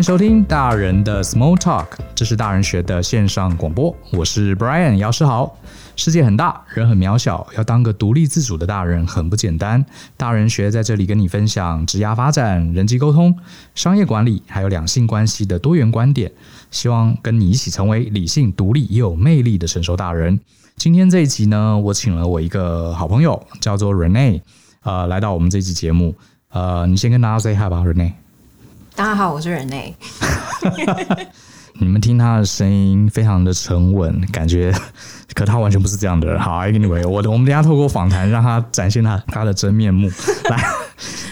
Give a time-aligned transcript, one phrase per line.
[0.00, 3.94] 迎收听大人的 Small Talk，这是大人学的线上广播。
[4.12, 5.54] 我是 Brian 姚世豪。
[5.94, 9.84] 世界很大，人很渺小，要当个独立自主的大人很不简单。
[10.16, 13.38] 大人学在这里跟你分享职涯发展、人际沟通、
[13.74, 16.32] 商业管理，还有两性关系的多元观点，
[16.70, 20.40] 希望跟你一起成为理性、独立又有魅力的成熟大人。
[20.76, 24.40] 今天这一集呢，我请了我一个好朋友，叫做 Renee，
[24.82, 26.14] 呃，来到我们这期节目。
[26.48, 28.12] 呃，你先跟大家 say hi 吧，Rene。
[29.00, 29.94] 大家好，我是 Rene。
[31.80, 34.70] 你们听他的声音非常的沉稳，感觉，
[35.34, 36.38] 可他完全不是这样的人。
[36.38, 40.10] 好，Anyway，我我们等下透过访谈让他展现他他的真面目。
[40.50, 40.62] 来，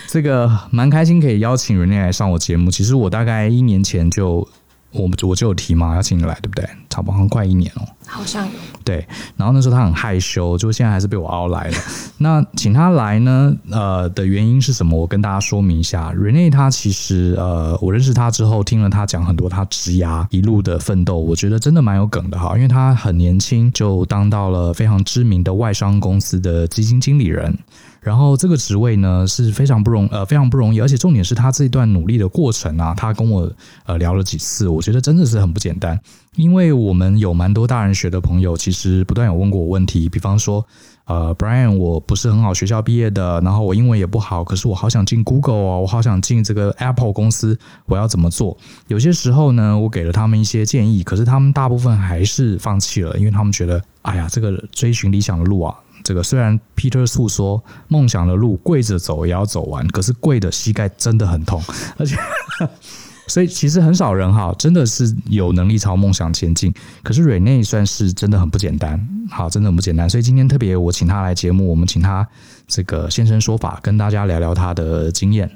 [0.08, 2.70] 这个蛮开心可以邀请 Rene 来上我节目。
[2.70, 4.48] 其实我大概一年前就。
[4.90, 6.68] 我们我就有提嘛，要请你来，对不对？
[6.88, 8.52] 差不多好像快一年哦，好像有。
[8.82, 9.06] 对，
[9.36, 11.76] 然后那时候他很害羞，就现在还是被我熬来了。
[12.18, 14.98] 那请他来呢，呃，的原因是什么？
[14.98, 16.10] 我跟大家说明一下。
[16.12, 22.56] Renee 他其实呃，我认识他之后，听了他讲很多他职涯一路的奋斗，我觉得真的蛮有梗的哈。
[22.56, 27.56] 因为他很年轻就当到了非常知名的外商公司的基金经理人。
[28.00, 33.50] 然后这个职位呢是非常不容呃非常不容易，而且重点是他这一段努力的过程啊，他跟我
[33.84, 35.98] 呃聊了几次，我觉得真的是很不简单。
[36.36, 40.64] 因为我们有蛮多大人学的朋友，其实不断有问过我问题，比方说
[41.06, 48.56] 呃，Brian，我不是很好学校毕业的，然后我英文也不好，可是我好想进 Google 哦，我好想进这个 Apple 公司，我要怎么做？
[48.86, 55.74] 有些时候呢，我给了他们一些建议，可是他们大部分还是放弃了，因为他们觉得，哎呀，这个追寻理想的路啊。
[56.04, 61.62] 这个虽然 Peter 诉说梦想的路跪着走也要走完，可是跪的膝盖真的很痛，
[61.96, 62.16] 而且
[63.28, 66.72] 所以其实很少人哈，真的是有能力朝梦想前进。
[67.02, 70.08] 可是 Rene 算是真的很不简单，好，真的很不简单。
[70.08, 72.26] 所以今天特别我请他来节目，我们请他
[72.66, 75.50] 这个现身说法，跟大家聊聊他的经验。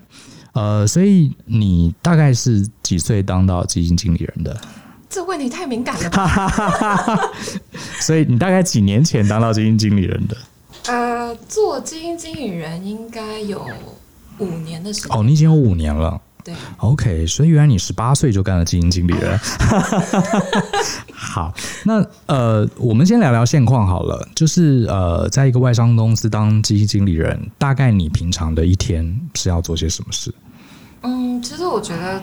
[0.53, 4.61] 呃，所以你大概是几岁当到基金经理人的？
[5.13, 7.31] 这问题太敏感了吧？
[8.01, 10.37] 所以你大概几年前当到基金经理人的？
[10.87, 13.63] 呃，做基金经理人应该有
[14.39, 15.15] 五年的时间。
[15.15, 16.19] 哦，你已经有五年了。
[16.43, 19.39] 对，OK，所以原来你十八岁就干了基金经理人。
[21.13, 21.53] 好，
[21.85, 24.27] 那呃，我们先聊聊现况好了。
[24.35, 30.35] 就是呃，在一个外商公司当基金经理人，大概你平常的一天是要做些什么事？
[31.03, 32.23] 嗯，其实我觉得。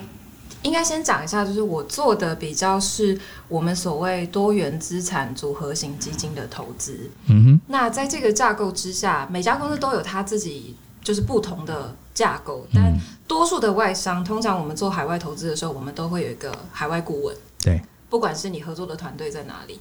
[0.63, 7.09] 应该先讲一下，就是我做的比较是我们所谓多元资产组合型基金的投资。
[7.27, 7.61] 嗯哼。
[7.67, 12.93] 那在这个架构之下，每家公司都有它自己就是不同的架构，但
[13.27, 17.35] 多数的外商，通常我们做海外投资的时候，我们都会有一个海外顾问。
[17.61, 17.81] 对。
[18.09, 19.79] 不管是你合作的团队在哪里，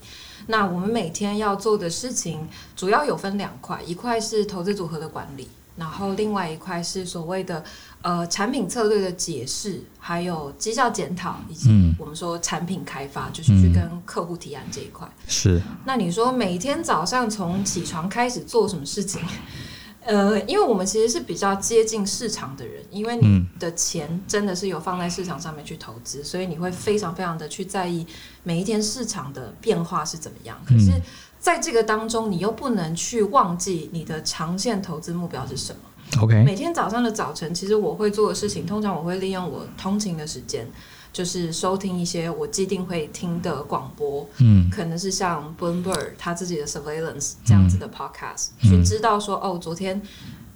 [0.49, 2.47] 那我们每天要做的事情
[2.77, 5.49] 主要有分两块，一块是投资组合的管理。
[5.78, 7.62] 然后另外一块是所谓的
[8.03, 15.09] 呃产品策略的解释，还有绩效检讨，以及我们说产品开发，嗯、就是去跟客户提案这一块。
[15.28, 15.62] 是。
[15.84, 19.22] 那你说每天早上从起床开始做什么事情？
[20.05, 28.06] 呃，因为我们其实是比较接近市场的人，因为你的钱真的是有放在市场上面去投资，所以你会非常非常的去在意
[28.43, 30.59] 每一天市场的变化是怎么样。
[30.67, 30.93] 可是。
[31.38, 35.78] 在这个当中，你又不能去忘记你的长线投资目标是什么。
[36.22, 40.66] OK，每天早上的早晨，其实我会做的事情，通常我会利用我通勤的时间，
[41.12, 50.00] 就是收听一些我既定会听的广播，嗯，可能是像 Bloomberg 他自己的 Surveillance 这样子的 Podcast，嗯，去知道说哦，昨天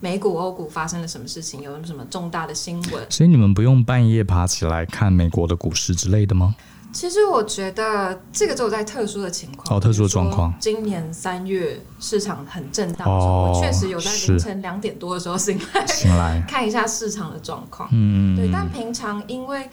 [0.00, 3.06] 美股、欧股发生了什么事情，有什么重大的新闻。
[3.10, 6.56] 所以你们不用半夜爬起来看美国的股市之类的吗？
[6.92, 10.52] 其实我觉得这个只有在特殊的情况，哦，特殊的状况。
[10.60, 17.88] 今年三月市场很震荡的时候，我确实有在凌晨两点多的时候醒来，醒来 看一下市场的状况。
[17.92, 18.50] 嗯，对。
[18.52, 19.68] 但平常因为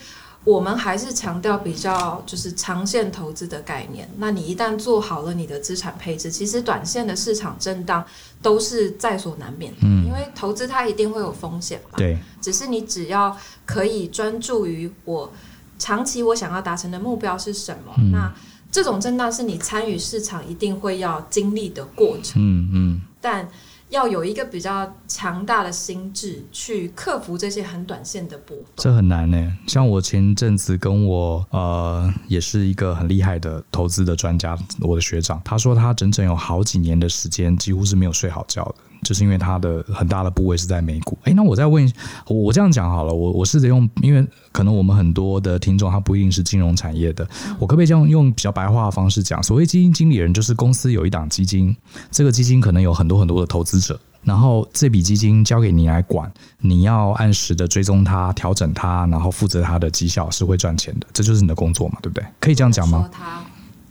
[0.46, 8.04] 我们还是强调比较就是长线投资的概念，那你一旦做好了你的资产配置，其实短线的市场震荡
[8.42, 9.80] 都是在所难免的。
[9.83, 11.98] 嗯，因为投资它一定会有风险嘛。
[11.98, 12.18] 对。
[12.39, 15.30] 只是你只要可以专注于我。
[15.79, 17.93] 长期我想要达成的目标是什么？
[17.97, 18.31] 嗯、那
[18.71, 22.39] 这种震荡是你参与市场一定会要经历的过程。
[22.39, 23.01] 嗯嗯。
[23.19, 23.49] 但
[23.89, 29.57] 要有一个比较强大的心智去克服这些很短线的波动，这很难呢。
[29.65, 38.75] 像我前阵子跟我呃，也是一个很厉害的投资的专家，我的学长，他说他整整有好几年的时间几乎是没有睡好觉的。
[39.04, 41.18] 就是因为它的很大的部位是在美股。
[41.24, 41.92] 哎，那我再问，
[42.28, 47.28] 我这样讲好了，我我试着用，因为可能我们很多的听众他不一定是金融产业的，
[47.60, 49.42] 我可不可以这样用比较白话的方式讲？
[49.42, 51.75] 所谓基金经理人，就是公司有一档基金，
[52.12, 62.25] 这个基金可能有很多很多的投资者，然后这笔基金交给你来管，你要按时的追踪它、调整它，然后负责它的绩效是会赚钱的，这就是你的工作嘛，对不对？
[62.40, 63.10] 可以这样讲吗？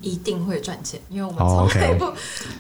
[0.00, 2.12] 一定会赚钱，因为我们从来不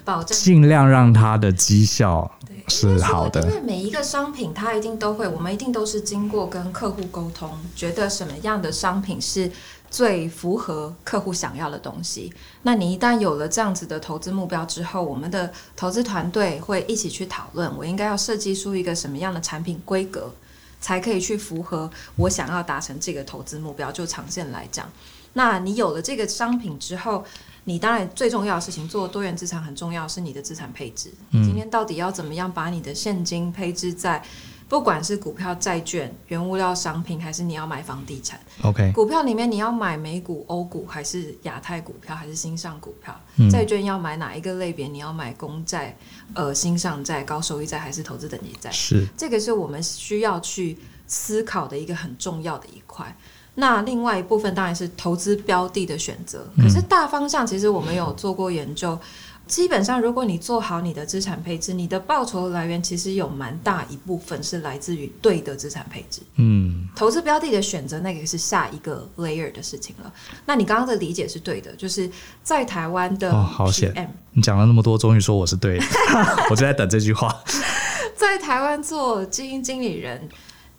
[0.04, 2.30] 保证，尽量让它的绩效
[2.68, 3.40] 是好的。
[3.42, 9.50] 因为每一个商品，它一定都会，我们一定都是经过跟客户沟通，觉得什么样的商品是。
[9.90, 12.30] 最符合客户想要的东西。
[12.60, 20.30] 那你一旦有了这样子的投资目标之后，我们的投资团队会一起去讨论，我应该要设计出一个什么样的产品规格，
[20.78, 23.90] 才可以去符合我想要达成这个投资目标。
[23.90, 24.86] 就长线来讲，
[25.34, 27.24] 那你有了这个商品之后，
[27.64, 31.12] 你当然最重要的事情，做多元资产很重要，是你的资产配置。
[31.30, 34.22] 你今天到底要怎么样把你的现金配置在？
[34.68, 43.18] 不管是股票、债券、原物料、商品，还是你要买房地产，OK，股票里面你要买美股、欧股，还是亚太股票，还是新上股票？
[43.50, 44.86] 债、嗯、券要买哪一个类别？
[44.86, 45.96] 你要买公债、
[46.34, 48.70] 呃新上债、高收益债，还是投资等级债？
[48.70, 50.76] 是这个是我们需要去
[51.06, 53.16] 思考的一个很重要的一块。
[53.60, 58.92] 那另外一部分当然是投资标的的选择，可是大方向其实我们有做过研究。
[58.92, 59.00] 嗯
[59.48, 66.20] 基本上，如果你做好你的资产配置，你的报酬来源其实有蛮大一部分是来自于对的资产配置。
[66.36, 70.12] 嗯，投资标的的选择，那个是下一个 layer 的事情了。
[70.44, 72.10] 那你刚刚的理解是对的，就是
[72.42, 75.84] 在台湾的 PM，哦，好险，你讲了那么多，终于说我是对的，
[76.50, 77.34] 我就在等这句话。
[78.14, 80.28] 在台湾做基金经理人，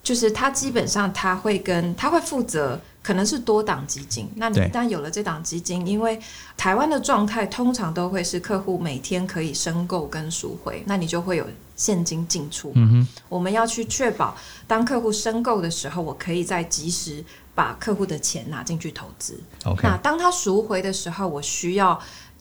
[0.02, 2.80] 就是他基本上他会跟他会负责。
[3.02, 6.20] 可能是多档基金，那你一旦有了这档基金，因为
[6.54, 12.72] 台湾的状态通常都会是客户每天可以申购跟赎回，那你就会有现金进出。
[12.74, 14.36] 嗯哼，我们要去确保，
[14.66, 17.24] 当客户申购的时候，我可以再及时
[17.54, 19.40] 把客户的钱拿进去投资。
[19.64, 21.98] OK，那当他赎回的时候，我需要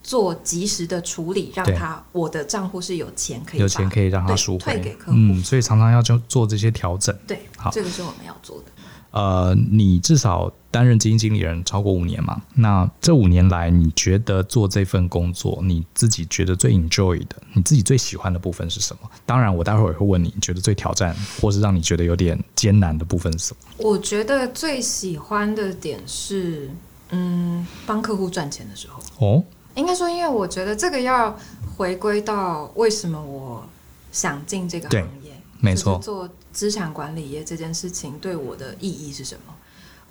[0.10, 5.16] 做及时的处理，让他我的账户是有钱可以有钱可以让他赎回退给客户。
[5.16, 7.16] 嗯，所以常常要就做这些调整。
[7.28, 8.64] 对，好，这个是我们要做的。
[9.12, 12.42] 呃，你至少担任基金经理人超过五年嘛？
[12.56, 19.08] 那这五年来，你觉得做这份工作，你自己觉得最 enjoy 的，你自己最喜欢的部分是什么？
[19.28, 23.60] 当然，我待会儿也会问你，你觉得最挑战，或是让你觉得有点艰难的部分是什么？
[23.78, 26.68] 我觉得最喜欢的点是，
[27.12, 29.04] 嗯，帮客户赚钱的时候。
[29.20, 29.44] 哦，
[29.80, 31.36] 应该说，因为我觉得这个要
[31.78, 33.68] 回归到为什么我
[34.12, 35.32] 想进这个行业。
[35.62, 39.54] 没错，做资产管理业这件事情对我的意义是什么？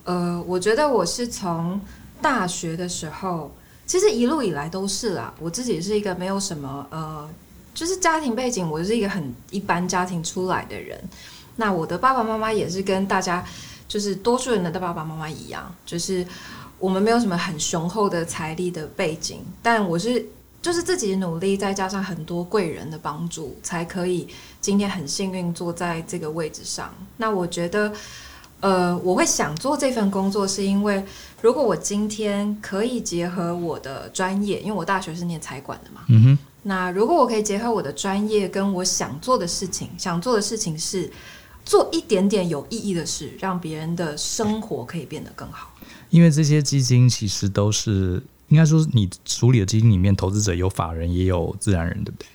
[0.05, 1.81] 呃，我觉得我是从
[2.21, 3.51] 大学的时候，
[3.87, 5.33] 其实一路以来都是啦。
[5.39, 7.29] 我自己是一个没有什么呃，
[7.75, 10.99] 就是家庭背景，我是一个很一般家庭出来的人。
[11.57, 13.45] 那我的爸爸妈妈也是跟大家，
[13.89, 16.27] 就是多数人的爸爸妈妈一样，就是
[16.79, 20.27] 我们没有什么很雄厚的财力的背景，但我是。
[20.61, 24.27] 就是自己努力，再加上很多贵人的帮助，才可以
[24.61, 26.93] 今天很幸运坐在这个位置上。
[27.17, 27.93] 那我觉得，
[28.59, 31.03] 呃，我会想做这份工作，是因为
[31.41, 36.01] 如果我今天可以结合我的专业，因为我大学是念财管的嘛。
[36.09, 36.39] 嗯哼。
[36.65, 41.09] 那如果我可以结合我的专业跟我想做的事情，想做的事情是
[41.65, 45.68] 做一点点有意义的事，让别人的生活可以变得更好。
[46.11, 48.23] 因为这些基金其实都是。
[48.51, 52.27] 应该说，你处理的基金里面，投资者有法人，也有自然人，对不对？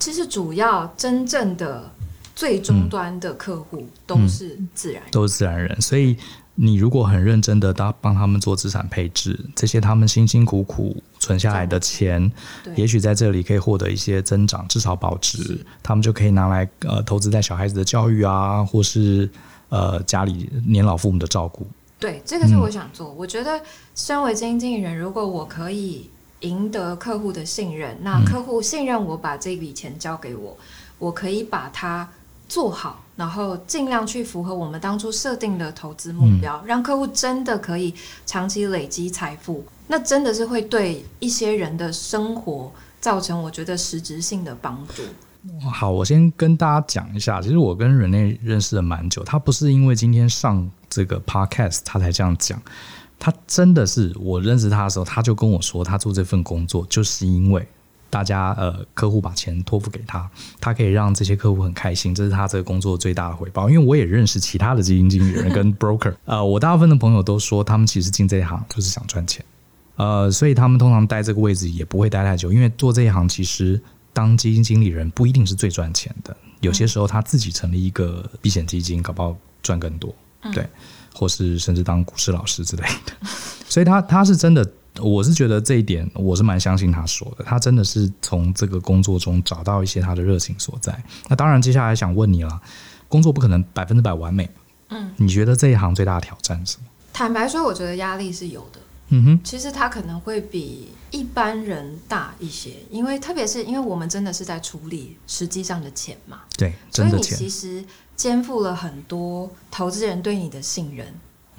[0.00, 1.88] 其实主要真正的
[2.34, 5.80] 最终端的客户都是自然人，嗯嗯，都是自然人。
[5.80, 6.16] 所以
[6.56, 12.32] 你如果很认真的帮帮他们做资产配置，这些他们辛辛苦苦存下来的钱，
[12.74, 19.30] 也许在这里可以获得一些增长，至少保值，他们就可以拿来呃投资在小孩子的教育啊，或是
[19.68, 21.64] 呃家里年老父母的照顾。
[22.02, 23.10] 对，这个是我想做。
[23.10, 23.62] 嗯、我觉得，
[23.94, 30.58] 身为基金经理人，如果我可以赢得客户的信任，那客户信任我，把这笔钱交给我，
[30.98, 32.08] 我可以把它
[32.48, 37.94] 做好，然后尽量去符合我们当初设定的投资目标，嗯、让客户真的可以
[38.26, 39.64] 长期累积财富。
[39.86, 45.04] 那真的是会对一些人的生活造成我觉得实质性的帮助。
[45.70, 50.70] 好，我先跟大家讲一下，其实我跟人类认识了蛮久，他不是因为今天上。
[50.94, 52.60] 这个 podcast 他才这样讲，
[53.18, 57.66] 他真的是我认识他的时候，他就跟我说，他做这份工作就是因为
[58.10, 60.28] 大家呃客户把钱托付给他，
[60.60, 63.70] 他可以让这些客户很开心，这是他这个工作最大的回报。
[63.70, 69.42] 因为我也认识其他的基金经理人跟 broker，呃，我大部分的朋友都说，他们其实进这一行就是想赚钱，
[69.96, 73.80] 呃，所以他们通常待这个位置也不会待太久，因为做这一行其实
[74.12, 80.14] 当基金经理人不一定是最赚钱的，有些时候他自己成立一个避险基金，搞不好赚更多。
[80.52, 80.66] 对，
[81.14, 83.12] 或是甚至当股市老师之类的，
[83.68, 84.68] 所以他他是真的
[85.00, 87.44] 我是觉得这一点，我是蛮相信他说的。
[87.44, 90.92] 他真的是从这个工作中找到一些他的热情所在。
[91.28, 92.60] 那当然，接下来想问你了，
[93.06, 94.50] 工作不可能百分之百完美。
[94.88, 96.86] 嗯，你觉得这一行最大的挑战是什么？
[97.12, 98.80] 坦白说，我觉得压力是有的。
[99.12, 106.40] 嗯哼，其实他可能会比一般人大一些，因为特别是因为我们真的是在处理实际上的钱嘛。
[106.56, 107.36] 对，真的钱。
[107.36, 107.84] 所以你其实
[108.16, 111.06] 肩负了很多投资人对你的信任。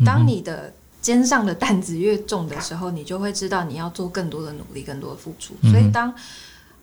[0.04, 5.54] 当你的肩上的担子越重的时候，你就会知道你要做更多的努力，更多的付出。
[5.70, 6.12] 所以当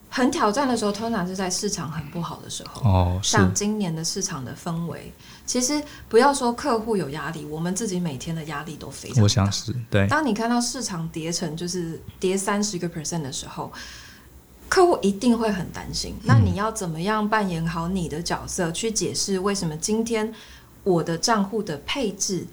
[0.08, 2.88] 很挑战的时候，通常是在市场很不好的时候。
[2.88, 5.12] 哦，像今年的市场的氛围，
[5.50, 9.22] 其实不要说客户有压力，我们自己每天的压力都非常大。
[9.24, 10.06] 我想是对。
[10.06, 13.72] 当你看到市场跌成就是跌三十个 percent 的时候，
[14.68, 16.14] 客户一定会很担心。
[16.22, 20.32] 那你要怎么样扮演好你的角色，去解释为什么今天
[20.84, 22.46] 我的账户的配置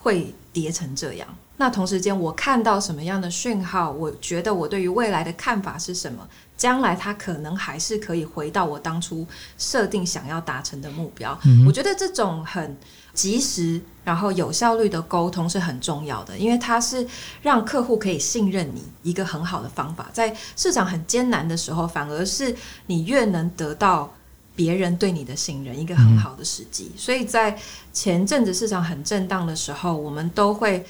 [0.00, 1.26] 会跌成这样？
[1.56, 3.90] 那同时间，我看到什么样的讯号？
[3.90, 6.26] 我觉得我对于未来的看法是什么？
[6.56, 11.38] 将来它可能还是可以回到我当初设定想要达成的目标。
[11.44, 11.64] 嗯。
[11.64, 12.76] 我觉得这种很
[13.12, 17.06] 及时，然后有效率的沟通是很重要的，因为它是
[17.42, 20.08] 让客户可以信任你一个很好的方法。
[20.12, 22.54] 在市场很艰难的时候，反而是
[22.86, 24.12] 你越能得到
[24.56, 26.90] 别人对你的信任，一个很好的时机。
[26.96, 27.56] 所以在
[27.92, 30.84] 前阵子市场很震荡的时候，我们都会。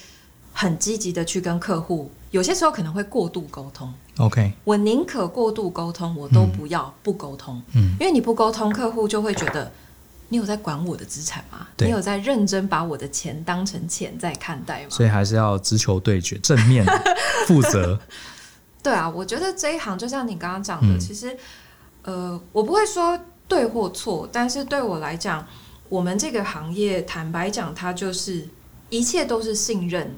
[0.56, 3.92] 很积极的去跟客户，有些时候可能会过度沟通。
[4.18, 7.60] OK，我宁可过度沟通，我都不要不沟通。
[7.74, 9.70] 嗯，因为你不沟通，客户就会觉得
[10.28, 11.66] 你有在管我的资产吗？
[11.78, 14.86] 你有在认真把我的钱当成钱在看待吗？
[14.88, 16.86] 所以还是要直球对决，正面
[17.48, 17.98] 负责。
[18.80, 21.36] 对啊，我觉得这一行就像你刚刚讲的，嗯、其实
[22.02, 23.18] 呃，我不会说
[23.48, 25.44] 对或错，但是对我来讲，
[25.88, 28.48] 我们这个行业，坦白讲，它就是
[28.90, 30.14] 一切都是信任。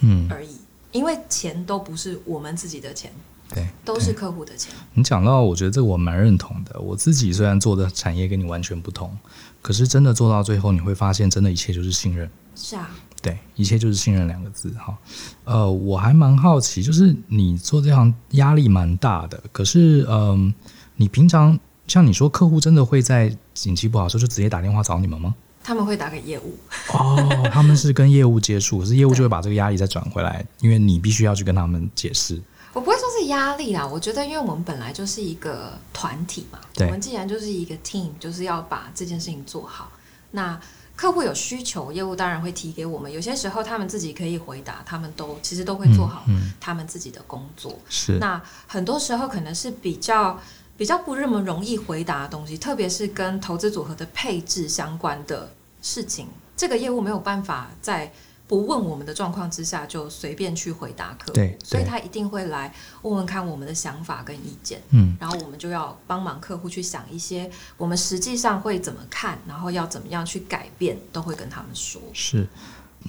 [0.00, 0.50] 嗯，而已，
[0.92, 3.10] 因为钱都不是我们自己的钱，
[3.54, 4.72] 对，都是客户的钱。
[4.94, 6.78] 你讲到，我觉得这个我蛮认同的。
[6.80, 9.16] 我自己虽然做的产业跟你完全不同，
[9.60, 12.30] 可是真的做到最后，你会发现，真的一切就是信任。
[12.54, 12.90] 是啊，
[13.22, 14.70] 对，一切就是信任两个字。
[14.78, 14.96] 哈，
[15.44, 20.54] 呃，我还蛮好奇，就是你做这行压力蛮大的，可是，嗯、呃，
[20.96, 25.34] 你平常像你说，客户真的会在景气不好的时候就直接打电话找你们吗？
[25.68, 26.58] 他们会打给业务
[26.94, 32.40] 哦，他们是跟业务接触，可是业务就会把这个压力再转回来，因为你必须要去跟他们解释。
[32.72, 39.92] 我不会说是压力啦，我觉得因为我们本来就是一个团体嘛，我们既然就是一个 team，就是要把这件事情做好。
[40.30, 40.58] 那
[40.96, 43.12] 客户有需求，业务当然会提给我们。
[43.12, 46.24] 有些时候他们自己可以回答，他们都其实都会做好
[46.58, 47.72] 他们自己的工作。
[47.72, 50.40] 嗯嗯、是，那很多时候可能是比较。
[50.78, 58.12] 比较不那么容易回答的东西，特别是跟投资组合的配置相关的事情，这个业务没有办法在
[58.46, 72.48] 不问我们的状况之下就随便去回答客户，对，对，所以他一定会来问问看我们的想法跟意见，嗯，然后我们就要帮忙客户去想一些我们实际上会怎么看，然后要怎么样去改变，都会跟他们说，是。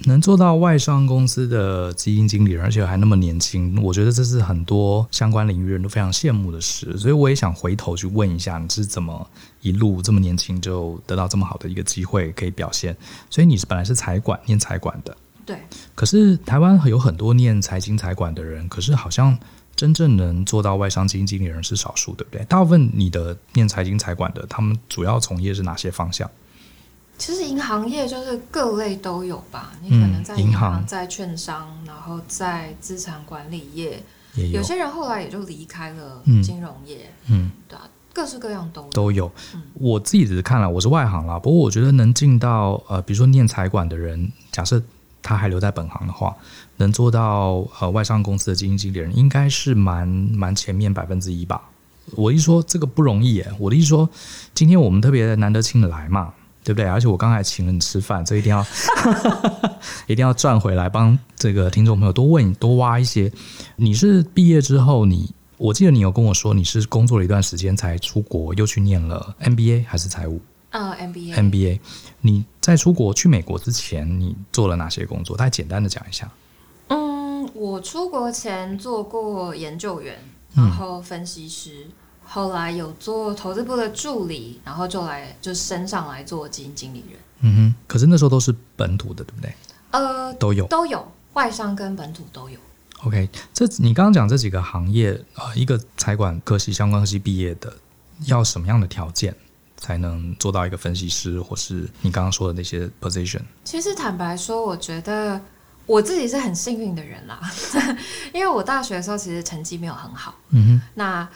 [0.04, 6.96] 能做到外商公司的基金经理人，而且还那么年轻，我觉得这是很多相关领域人都非常羡慕的事。
[6.96, 9.28] 所以我也想回头去问一下，你是怎么
[9.60, 12.96] 一路这么年轻就得到这么好的一个机会可以表现？
[13.28, 15.58] 所以你是本来是财管，念财管的，对。
[15.94, 19.36] 可是台湾有很多念财经财管的人，可是好像
[19.76, 22.44] 真正能做到外商基金经理人是少数，对不对？
[22.46, 26.30] 大部分你的念财经财管的，他们主要从业是哪些方向？
[27.20, 34.02] 其实银行业就是各类都有吧，你可能在银行、在券商，然后在资产管理业，
[34.36, 37.82] 有，有些人后来也就离开了金融业，嗯，对啊，
[38.14, 39.30] 各式各样都有都有。
[39.74, 44.82] 我自己只是看了，我是外行啦，不过我觉得能进到呃，比如说念财管的人，假设
[45.22, 46.34] 他还留在本行的话，
[46.78, 51.60] 能做到呃外商公司的基金经理人，应该是蛮蛮前面百分之一吧。
[52.16, 54.08] 我一说这个不容易耶，我的意思说，
[54.54, 56.32] 今天我们特别难得请你来嘛。
[56.70, 56.86] 对不对？
[56.88, 58.64] 而且我刚才请了你吃饭，所以一定要
[60.06, 63.28] 一定要赚回来，帮这个听众朋友多问多挖一些。
[63.74, 70.40] 你是毕业之后你，你我记得你有跟我说，你是工作了一段时间才出国，又去念了 MBA 还是财务？
[70.70, 71.34] 呃，MBA。
[71.34, 71.80] MBA。
[72.20, 75.36] 你在出国去美国之前，你做了哪些工作？
[75.36, 76.30] 大概简单的讲一下。
[76.86, 80.16] 嗯，我出国前做过研究员，
[80.54, 81.86] 然后分析师。
[81.88, 81.92] 嗯
[82.32, 87.20] 后来有做投资部的助理，然后就来就升上来做基金经理人。
[87.40, 89.52] 嗯哼，可是那时候都是本土的，对不对？
[89.90, 92.56] 呃，都有都有，外商跟本土都有。
[93.02, 97.72] OK，这你刚刚讲这几个行业啊、呃，一个财管科系相关科系毕业的，
[98.26, 99.34] 要什么样的条件
[99.76, 103.42] 才能做到一个分析师，或是你刚刚说的那些 position？
[103.64, 105.40] 其实坦白说，我觉得。
[105.86, 107.40] 我自己是很幸运的人啦，
[108.32, 110.36] 因为我大学的时候其实成绩没有很好。
[110.50, 111.28] 嗯哼，那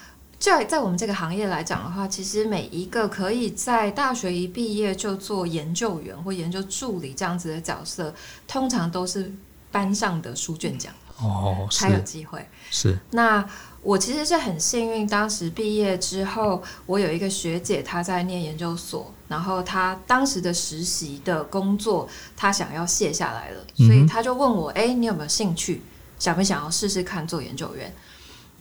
[0.53, 8.15] 在在我们这个行业来讲的话，其实每一个可以在大学一毕业就做研究员或研究助理这样子的角色，
[8.47, 9.33] 通常都是
[9.71, 12.47] 班上的书卷奖哦，才有机会。
[12.71, 13.49] 是那。
[13.85, 25.83] 我其实是很幸运，当时毕业之后，我有一个学姐，她在念研究所，然后她当时的实习的工作，她想要卸下来了，所以她就问我：“哎、欸，你有没有兴趣？
[26.19, 27.95] 想不想要试试看做研究员？”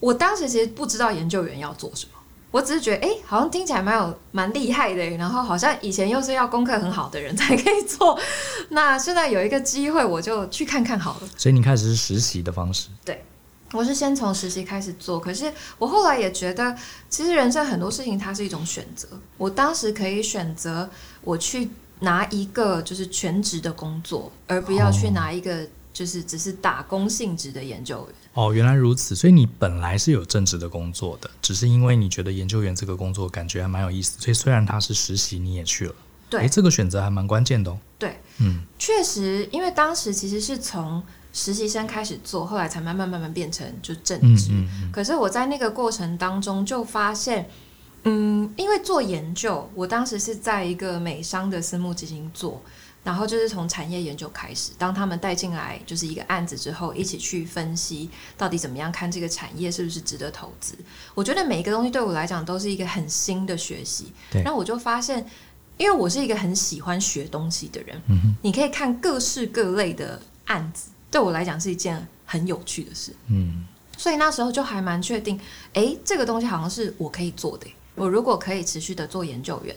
[0.04, 2.18] 我当时其实不知道研究员要做什么，
[2.50, 8.18] 我只是觉得，哎、欸，好像听起来蛮有蛮厉害的，然后好像以前又是要功课很好的人才可以做，
[8.68, 11.28] 那现在有一个机会，我就去看看好了。
[11.38, 13.24] 所以你开始是实习的方式，对。
[13.72, 16.76] 我是先从实习开始做，可是我后来也觉得，
[17.08, 19.08] 其实人生很多事情它是一种选择。
[19.36, 20.88] 我当时可以选择
[21.22, 21.68] 我去
[21.98, 28.14] 拿一个就是全职的工作，而不要去拿一个就是只是打工性质的研究员。
[28.34, 35.94] 哦，原来如此，所以你本来是有正职的工作的，只是因为你觉得研究员这个工作感觉还蛮有意思，所以虽然他是实习，你也去了。
[36.28, 37.78] 对，诶，这个选择还蛮关键的哦。
[37.98, 41.02] 对，嗯，确实，因为当时其实是从。
[41.36, 44.50] 实习生开始做，后来才慢慢慢慢变成就正职。
[44.52, 44.92] 嗯嗯嗯。
[44.92, 47.50] 可是我在那个过程当中就发现，
[48.04, 52.62] 嗯，因为做研究，我当时是在一个美商的私募基金做，
[53.04, 60.74] 然后就是从产业研究开始，当他们带进来就是一个案子之后，一起去分析到底怎么样看这个产业是不是值得投资。
[61.14, 64.10] 我觉得每一个东西对我来讲都是一个很新的学习。
[64.32, 64.42] 对。
[64.42, 65.24] 然后我就发现，
[65.76, 70.88] 因为我是一个很喜欢学东西的人，嗯，你可以看各式各类的案子。
[71.10, 73.64] 对我来讲是一件很有趣的事，嗯，
[73.96, 75.38] 所以那时候就还蛮确定，
[75.74, 77.66] 哎，这个东西好像是我可以做的。
[77.94, 79.76] 我如果可以持续的做研究员，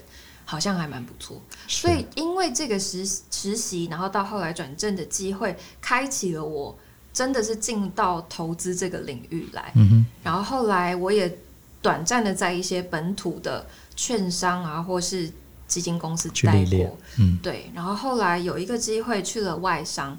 [0.50, 1.42] 好像还蛮不错。
[1.68, 6.74] 所以因为这个实实习，然后到后来转正的机会，开启了我
[7.12, 9.74] 真的是进到投资这个领域来。
[9.76, 11.38] 嗯哼，然后后来我也
[11.82, 15.30] 短暂的在一些本土的券商啊，或是
[15.68, 17.70] 基金公司待过，嗯，对。
[17.76, 20.18] 然后后来有一个机会去了外商。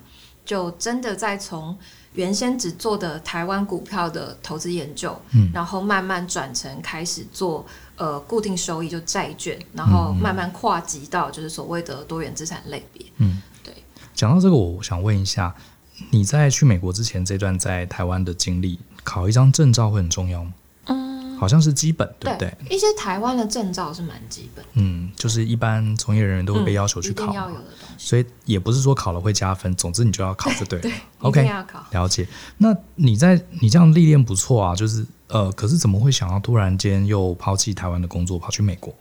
[0.48, 1.76] 就真的在从
[2.18, 13.72] 原先只做的台湾股票的投资研究，嗯，然后慢慢转成开始做呃固定收益就债券，然后慢慢跨级到就是所谓的多元资产类别，嗯，对。
[14.16, 15.54] 讲到这个，我想问一下，
[16.10, 20.54] 你在去美国之前这段在台湾的经历，考一张证照会很重要吗？
[21.38, 22.52] 好像是基本，对不对？
[22.68, 24.64] 对，一些台湾的证照是蛮基本。
[24.74, 28.06] 嗯，就是一般从业人员都会被要求去考，嗯、要有的东西。
[28.08, 30.82] 所以也不是说考了会加分，总之你就要考就对了。
[30.88, 31.84] 对，OK，要考。
[31.92, 32.26] 了解。
[32.58, 38.92] 那你在你这样历练不错啊，就是呃，可是怎么会想要突然间又抛弃台湾的工作，跑去美国？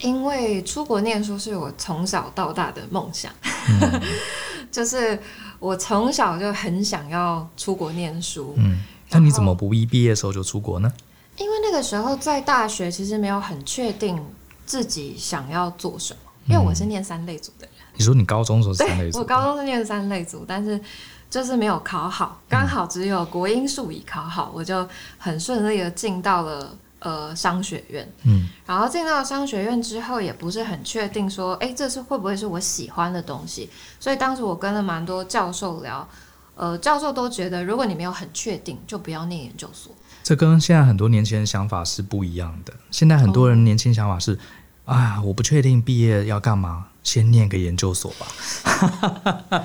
[0.00, 3.30] 因为出国念书是我从小到大的梦想，
[3.68, 4.00] 嗯、
[4.72, 5.18] 就是
[5.58, 8.54] 我从小就很想要出国念书。
[8.56, 8.80] 嗯。
[9.12, 10.92] 那你怎么不一毕业的时候就出国呢？
[11.40, 14.22] 因为那个时候在大学，其实没有很确定
[14.66, 16.20] 自己想要做什么。
[16.46, 17.74] 因为我是念三类组的人。
[17.92, 19.18] 嗯、你说你高中时候是三类组？
[19.18, 20.78] 我高中是念三类组，但是
[21.30, 28.06] 就是没有考好，刚好只有国英数乙考好，我就很顺利的进到了呃商学院。
[28.24, 33.70] 嗯，然后进到商学院之后，也不是很确定说，哎，这是会不会是我喜欢的东西？
[33.98, 36.06] 所以当时我跟了蛮多教授聊。
[36.56, 39.90] 呃，教授都觉得，如果你没有很确定，就不要念研究所。
[40.22, 42.72] 这跟现在很多年轻人想法是不一样的。
[42.90, 44.38] 现在很多人年轻想法是，
[44.84, 49.64] 啊、我不确定毕业要干嘛，先念个研究所吧。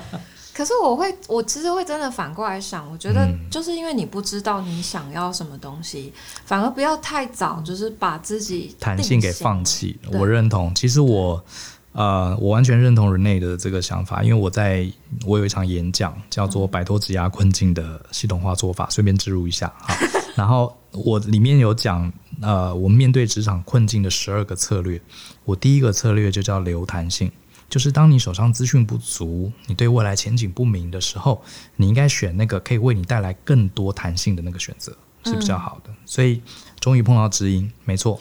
[0.54, 9.98] 可是我会，我其实会真的反过来想，我觉得就是因为你不知道你想要什么东西，嗯、反而不要太早，就是把自己弹性给放弃。
[10.12, 11.44] 我认同，其实我。
[11.92, 14.86] 呃，我完全认同 Renee 的这个想法，因为我在
[15.24, 19.96] 我有一场演讲叫做《摆脱职涯困境的系统化做法》，顺便植入一下哈。
[20.36, 25.00] 然后我里面有讲，呃，我们面对职场困境的十二个策略。
[25.44, 27.32] 我第一个策略就叫留弹性，
[27.70, 31.42] 就是当你手上资讯不足，你对未来前景不明的时候，
[31.76, 35.90] 你应该选那个可以为你带来更多弹性的那个选择是比较好的。
[36.04, 36.42] 所以
[36.78, 38.20] 终于碰到知音，没错。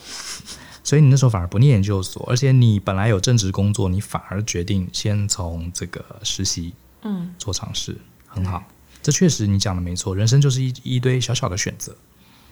[0.84, 7.98] 所以你那时候反而不念研究所，而且你本来有正职工作，你反而决定先从这个实习，嗯，做尝试，
[8.28, 8.64] 很好。
[9.06, 11.96] 这确实你讲的没错，人生就是一一堆小小的选择。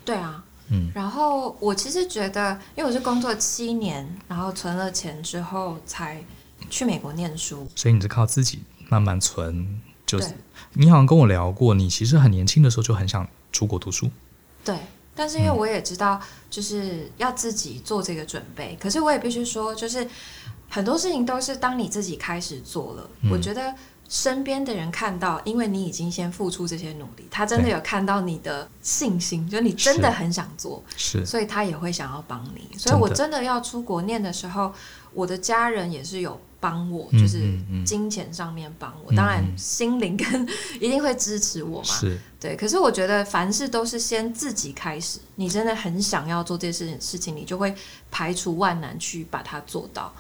[0.06, 0.92] 对啊，嗯。
[0.94, 6.24] 然后我其实觉得，因为我是工作七年，然后存了钱之后才
[6.70, 9.82] 去美国念书，所以你是靠自己慢慢存。
[10.06, 10.32] 就是
[10.74, 14.12] 你好像跟我聊过，你其实很年轻的时候就很想出国读书。
[14.64, 14.78] 对。
[15.16, 18.78] 但是因为我也知道，就是要自己做这个准备。
[18.80, 20.08] 可是我也必须说，就是
[20.70, 23.74] 很多事情都是当你自己开始做了，我觉得
[24.10, 32.78] 身边的人看到，因为你已经先付出这些努力，他真的有看到你的信心，就你真的很想做，是，所以他也会想要帮你。
[32.78, 34.72] 所以我真的要出国念的时候，
[35.14, 41.86] 我的家人也是有帮我，就是金钱上面帮我，嗯嗯嗯，当然心灵跟一定会支持我嘛。
[41.86, 42.56] 是，对。
[42.56, 47.74] 可是我觉得凡事都是先自己开始，你真的很想要做这件事情，事情你就会
[48.12, 50.14] 排除万难去把它做到。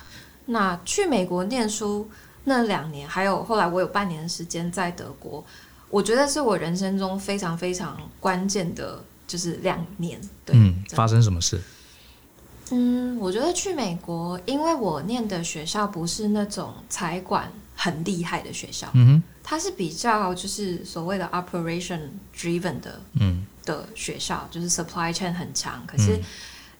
[0.45, 2.09] 那去美国念书
[2.45, 5.43] 那两年，还有后来我有半年的时间在德国，
[5.89, 10.19] 我觉得是我人生中非常非常关键的，就是两年。
[10.45, 11.61] 对，嗯，发生什么事？
[12.71, 21.99] 嗯，我觉得去美国，因为我念的学校不是那种财管很厉害的学校，嗯哼，它是比较就是所谓的 operation
[22.35, 26.19] driven 的，嗯，的学校，就是 supply chain 很强，可是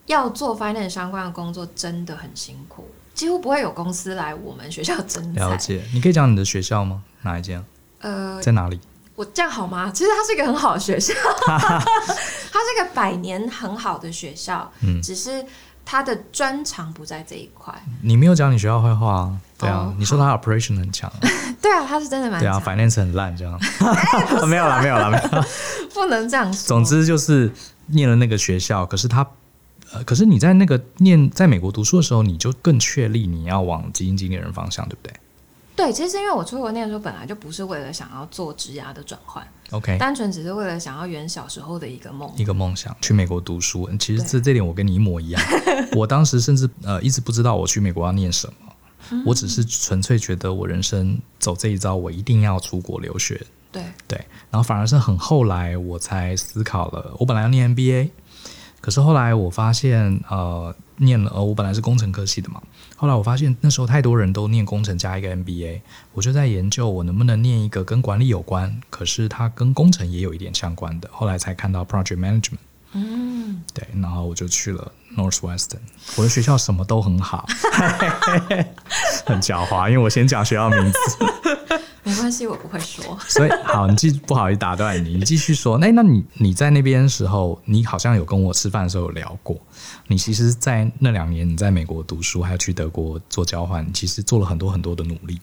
[0.06, 2.88] 要做 finance 相关的工作真的很辛苦。
[3.14, 5.40] 几乎不会有公司来我们学校征才。
[5.40, 7.02] 了解，你可以讲你的学校吗？
[7.22, 7.64] 哪一间？
[8.00, 8.78] 呃，在哪里？
[9.14, 9.90] 我这样好吗？
[9.94, 11.14] 其实它是一个很好的学校，
[11.46, 14.70] 它是一个百年很好的学校。
[14.80, 15.44] 嗯，只是
[15.84, 17.72] 它的专长不在这一块。
[18.02, 19.38] 你没有讲你学校坏话啊？
[19.56, 21.10] 对啊，哦、你说它 operation 很强。
[21.62, 22.60] 对啊，它是真的蛮强。
[22.60, 23.56] 对啊，finance 很烂这样。
[23.58, 25.44] 欸、 没有啦，没有啦，没有。
[25.94, 26.66] 不能这样说。
[26.66, 27.52] 总之就是
[27.86, 29.06] 念了那个学校，可是
[29.94, 30.02] 他。
[30.02, 35.14] 可是你在那个念在美国读书的时候，你就更确立你要往基因经理人方向，对不对？
[35.76, 43.90] 对，其实因为我出国念书本来就不是为了想要做职涯的转换，OK，单纯只是为了想要圆小时候的一个梦，一个梦想，去美国读书。
[43.98, 45.42] 其实这这点我跟你一模一样，
[45.96, 48.72] 我当时甚至呃一直不知道我去美国要念什么，
[49.10, 53.44] 嗯、我只是纯粹觉得我人生走这一遭，我一定要出国留学。
[53.72, 58.10] 对对，然后反而是很后来我才思考了，我本来要念 MBA。
[58.84, 62.60] 可是后来我发现，呃，念了，呃，我本来是工程科系的嘛。
[62.96, 65.80] 后来我发现那时候太多人都念工程加一个 MBA，
[66.12, 71.08] 我就在研究我能不能念一个跟管理有关，可是它跟工程也有一点相关的。
[71.10, 72.58] 后来才看到 Project Management，
[72.92, 75.78] 嗯，对，然后我就去了 Northwestern。
[76.16, 77.46] 我的学校什么都很好，
[79.24, 80.98] 很狡猾，因为我先讲学校名字。
[82.04, 83.02] 没关系，我不会说。
[83.26, 85.78] 所以好，你继不好意思打断你，你继续说。
[85.78, 89.58] 那那你你在那边的时候，你好像有跟我吃饭的时候有聊过。
[90.06, 95.40] 你其实，在那两年你在美国读书，还有去德国做交换，其实做了很多很多的努力。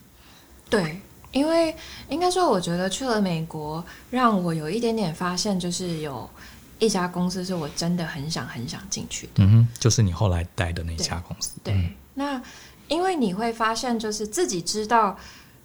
[0.69, 1.75] 对，因为
[2.09, 6.29] 应该说，我觉得去了美国，让我有一点点发现，就是有
[6.77, 9.43] 一家公司是我真的很想很想进去的。
[9.43, 11.53] 嗯哼，就是你后来待的那家公司。
[11.63, 12.39] 对，那
[12.87, 15.17] 因为你会发现，就是自己知道。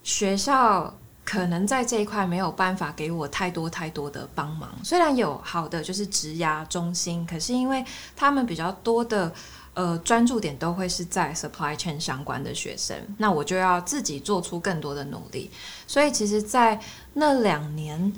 [0.06, 9.32] 学校可能在这一块没有办法给我太多太多的帮忙，虽然有好的就是职涯中心，可是因为他们比较多的
[9.74, 15.50] 呃专注点都会是在 supply chain 相关的学生，那我就要自己做出更多的努力。
[15.88, 16.80] 所以其实，在
[17.14, 18.12] 那两年，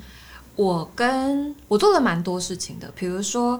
[0.55, 3.59] 我跟我做了蛮多事情的，比如说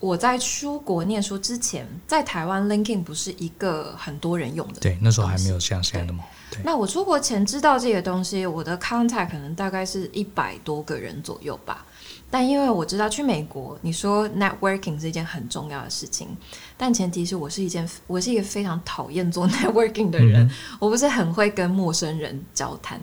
[0.00, 6.24] 我在出国念书之前，在台湾 LinkedIn 不是一个很多人用的，对，那时候还没有像现在那么。
[6.64, 11.84] 那我出国前知道这个东西，我的 contact 可能大概是一百多个人左右吧。
[12.30, 16.28] 但因为我知道去美国，你说 networking 是一件很重要的事情，
[16.76, 23.00] 但前提是我是一件我是一个非常讨厌做 networking 的人，嗯、我不是很会跟陌生人交谈。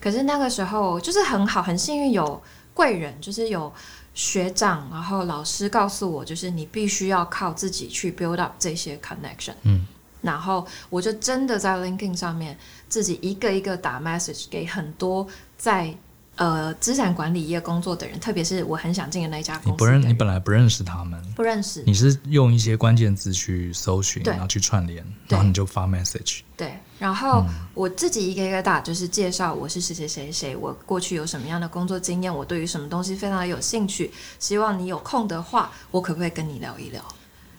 [0.00, 2.40] 可是那个时候就是很好，很幸运有
[2.72, 3.72] 贵人，就是有
[4.14, 9.54] 学长，然后老师告诉我，就是你必须要靠自己去 build up 这些 connection。
[9.64, 9.84] 嗯。
[10.20, 12.58] 然后我就真的在 LinkedIn 上面
[12.88, 15.94] 自己一个一个打 message 给很多在
[16.36, 19.70] 呃资产管理业工作的人，特别是我很想进的那一家公司。
[19.70, 21.82] 你不认，你本来不认识他们，不认识。
[21.84, 26.40] 你是用一些关键字去搜寻，然后去串联，然后你就发 message。
[26.56, 37.04] 对，然后我自己一个一个打，就是介绍我是谁谁谁谁，我过去有什么样的工作经验，我对于什么东西非常的有兴趣，希望你有空的话，我可不可以跟你聊一聊？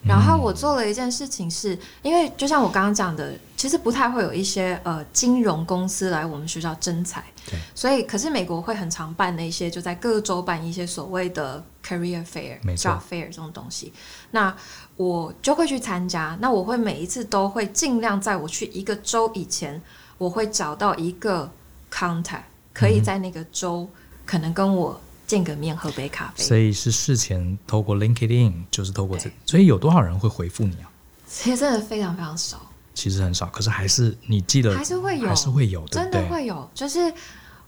[0.02, 13.92] 然后我做了一件事情是，是因为就像我刚刚讲的，其实不太会有一些呃金融公司来我们学校征才，对，所以可是美国会很常办的一些，就在各个州办一些所谓的 career fair、job fair 这种东西，
[14.30, 14.56] 那
[14.96, 16.36] 我就会去参加。
[16.40, 19.80] 那我会每一次都会尽量在我去一个州以前，
[20.16, 21.50] 我会找到一个
[21.92, 23.86] contact，可以在那个州
[24.24, 24.98] 可能跟我。
[25.30, 26.42] 见个面，喝杯咖啡。
[26.42, 30.90] 所以是事前透过 LinkedIn，就是透过这，所以有多少人会回复你啊？
[31.28, 32.60] 其实真的非常非常少。
[32.92, 36.68] 其实很少，可是还是你记得，还是会有，还是会有，对对，真的会有。
[36.74, 37.14] 就是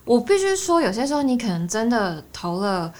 [0.04, 2.92] 我必须说，有些时候你可能真的投了，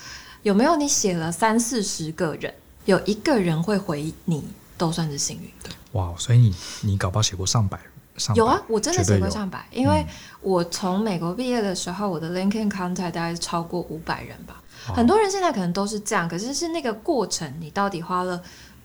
[0.44, 4.44] 有没有你写了三四十个人，有一个人会回你，
[4.79, 5.70] 都算是幸运的。
[5.92, 7.77] 哇，所以你你搞不好写过上百
[8.16, 10.05] 上有啊，我真的写过上百，因为
[10.40, 14.62] 我从美国毕业的时候，我的 LinkedIn contact 大概超过五百人吧。
[14.88, 18.42] 哦、很多人现在可能都是这样，可是是那个过程，你到底花了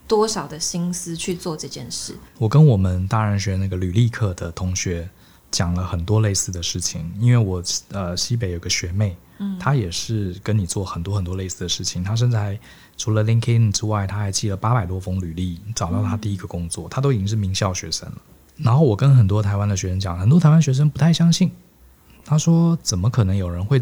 [0.07, 2.15] 多少的心思去做这件事？
[2.37, 5.09] 我跟我们大人学那个履历课的同学
[5.51, 12.59] 讲了很多类似的事情，因为我呃西北有个学妹，嗯，她也是跟你做很多很多类似的事情，她甚至还。
[12.99, 16.89] 除了 LinkedIn 之外，她还寄了八百多封履历，找到她第一个工作。
[16.89, 18.17] 她都已经是名校学生了。
[18.57, 21.51] 然后我跟很多台湾的学生讲，很多台湾学生不太相信。
[22.25, 23.81] 他说：“怎么可能有人会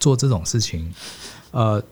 [0.00, 0.92] 做这种事情？
[1.52, 1.82] 呃，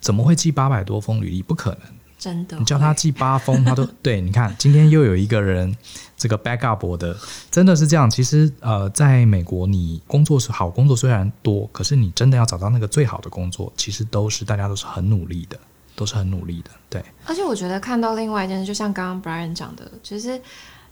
[0.00, 1.42] 怎么会寄八百多封履历？
[1.42, 1.80] 不可能，
[2.18, 2.56] 真的。
[2.58, 4.20] 你叫他寄八封，他都 对。
[4.20, 5.76] 你看，今天又有一个人
[6.16, 7.16] 这个 backup 我的，
[7.50, 8.08] 真的是这样。
[8.08, 15.58] 其实，呃，在美国，你工作是好工作虽然多，可是你真的要找到那个最好的工作，其实都是大家都是很努力的。”
[15.96, 17.04] 都是很努力的，对。
[17.26, 20.40] 而且我觉得看到另外一件事，就像刚刚 Brian 讲的，其实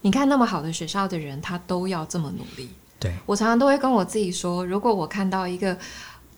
[0.01, 2.71] 你看那么好的学校的人，他都要这么努力。
[2.99, 3.13] 对。
[3.27, 5.77] 我常常都会跟我自己说，如果我看到一个，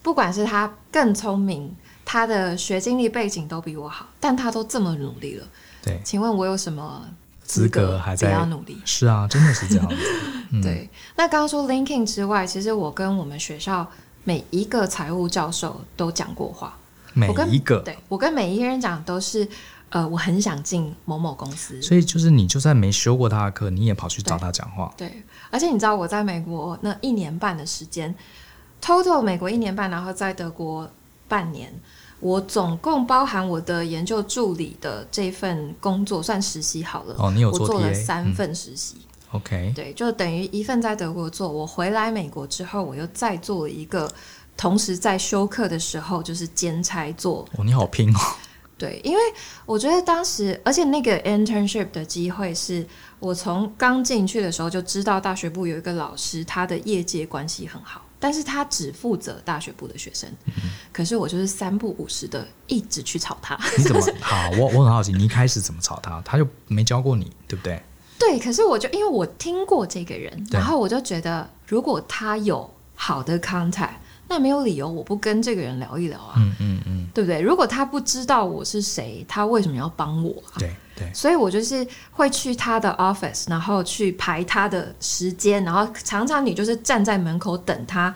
[0.03, 5.47] 不管是他更聪明，他的学经历背景都比我好，但他都这么努力了，
[5.83, 6.01] 对。
[6.05, 7.07] 请问我有什么
[7.43, 8.81] 资格还在要努力？
[8.85, 9.97] 是啊，真的是这样子。
[10.53, 10.89] 嗯、对。
[11.17, 13.87] 那刚刚说 LinkedIn 之外，其实我跟我们学校
[14.25, 16.77] 每一个财务教授都讲过话。
[17.13, 19.47] 每一个，我对我跟每一个人讲都是，
[19.91, 21.81] 呃，我很想进某某公司。
[21.83, 24.93] 所以就是你就算没修过他的课，你也跑去找他讲话。
[24.97, 28.15] 对，对，而且你知道我在美国那一年半的时间
[28.83, 30.91] ，total 美国一年半，然后在德国
[31.29, 31.73] 半年，
[32.21, 37.15] 我总共包含我的研究助理的这份工作算实习好了。
[37.19, 37.73] 哦，你有做 TA？
[37.73, 38.97] 我做了三份实习。
[39.33, 44.11] 嗯、OK，对，就等于一份在德国做，我回来美国之后，我又再做了一个。
[44.57, 47.49] 同时在休课的时候，就是兼差做。
[47.57, 48.21] 哦，你好拼哦。
[48.81, 49.21] 对，因为
[49.67, 52.87] 我觉得当时，而且那个 internship 的机会是
[53.19, 60.27] 我从刚进去的时候就知道，大学部有一个老师，他的业界关系很好，但是他只负责大学部的学生。
[60.47, 63.55] 嗯、可是我就是三不五时的一直去吵他。
[63.77, 64.51] 你怎么好？
[64.53, 66.19] 我我很好奇，你一开始怎么吵他？
[66.23, 67.83] 他就没教过你，对不对？
[68.19, 73.97] 对，可是我就因为我听过这个人，然后我就觉得，如果他有好的 contact。
[74.31, 77.41] 那没有理由我不跟这个人聊一聊啊，嗯嗯嗯，对不对？
[77.41, 80.55] 如果他不知道我是谁，他为什么要帮我啊？
[80.57, 88.15] 对对，所以我就是会去他的 office，然后去排他的时间，然后常常你就是站在门口等他，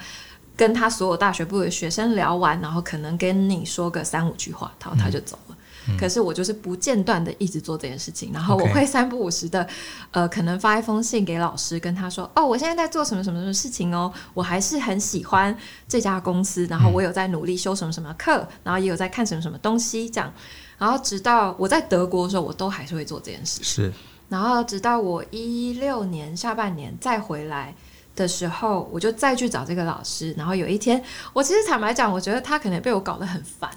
[0.57, 5.44] 跟他所有大学部的学生聊完，然后可能跟你说个三五句话，然后他就走了。
[5.89, 5.97] 嗯。
[5.97, 9.67] 可是我就是不间断的一直做这件事情，然后我会三不五时的，
[10.11, 15.57] 呃，可能发一封信给老师，跟他说，哦，我现在在做什么什么什么事情哦，我还是很喜欢
[15.89, 20.33] 这家公司，然后我有在努力修什么什么课，然后也有在看什么什么东西，这样，
[20.79, 23.93] 然后直到我在德国的时候，我都还是会做这件事，是，
[24.29, 27.75] 然后直到我一六年下半年再回来。
[28.17, 30.33] 的时候，我就再去找这个老师。
[30.39, 33.71] 然后有一天，我其实坦白讲，我觉得他可能被我搞得很烦。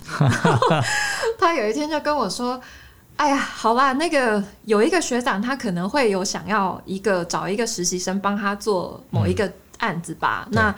[1.40, 2.62] 他有一天就跟我说
[3.18, 10.44] ：“哎呀，好吧，那个有一个学长，他可能会有想要一个找一个实习生帮他做某一个案子吧。
[10.48, 10.76] 嗯、那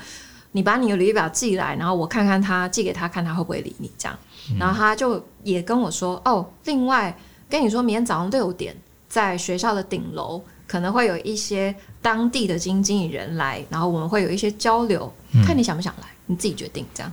[0.53, 4.17] 你把你的履历表寄来，然后我看看他寄给他，看他会不会理你这样。
[4.57, 7.15] 然后他就也跟我说：哦，另外
[7.49, 8.75] 跟你说明天早上六点
[9.07, 17.11] 在学校的顶楼。”可能会有一些当地的基金经理人来，然后我们会有一些交流，嗯、看你想不想来，你自己决定这样。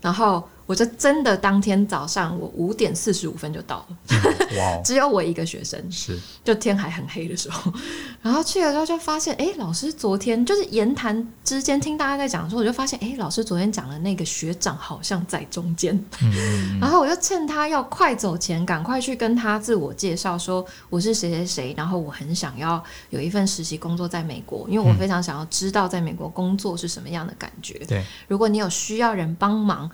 [0.00, 0.42] 然后。
[0.68, 4.80] 我就真的当天早上，我五点四十五分就到了，嗯、哇！
[4.84, 7.72] 只有我一个学生，是 就天还很黑的时候，
[8.20, 15.98] 然后去了之后就发现，哎，老师昨天就是言谈之间听大家在讲的时候，我就发现，哎，老师昨天讲的那个学长好像在中间，
[16.78, 27.78] 然后我就趁他要快走前，赶快去跟他自我介绍，说我是谁谁谁，然后我很想要有一份实习工作在美国，因为我非常想要知道在美国工作是什么样的感觉。
[27.88, 29.90] 对，如果你有需要人帮忙。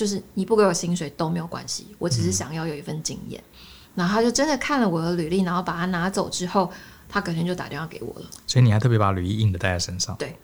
[0.00, 3.38] 就是你不给我薪水都没有关系，我只是想要有一份经验。
[3.52, 6.70] 嗯、然后他就真的看了我的履历，然后把它拿走之后，
[7.06, 8.26] 他隔天就打电话给我了。
[8.46, 10.16] 所以你还特别把履历印的带在身上？
[10.16, 10.34] 对。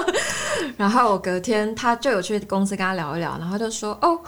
[0.78, 4.18] 然后我隔天他就有去公司跟他聊一聊，然后就说：“哦，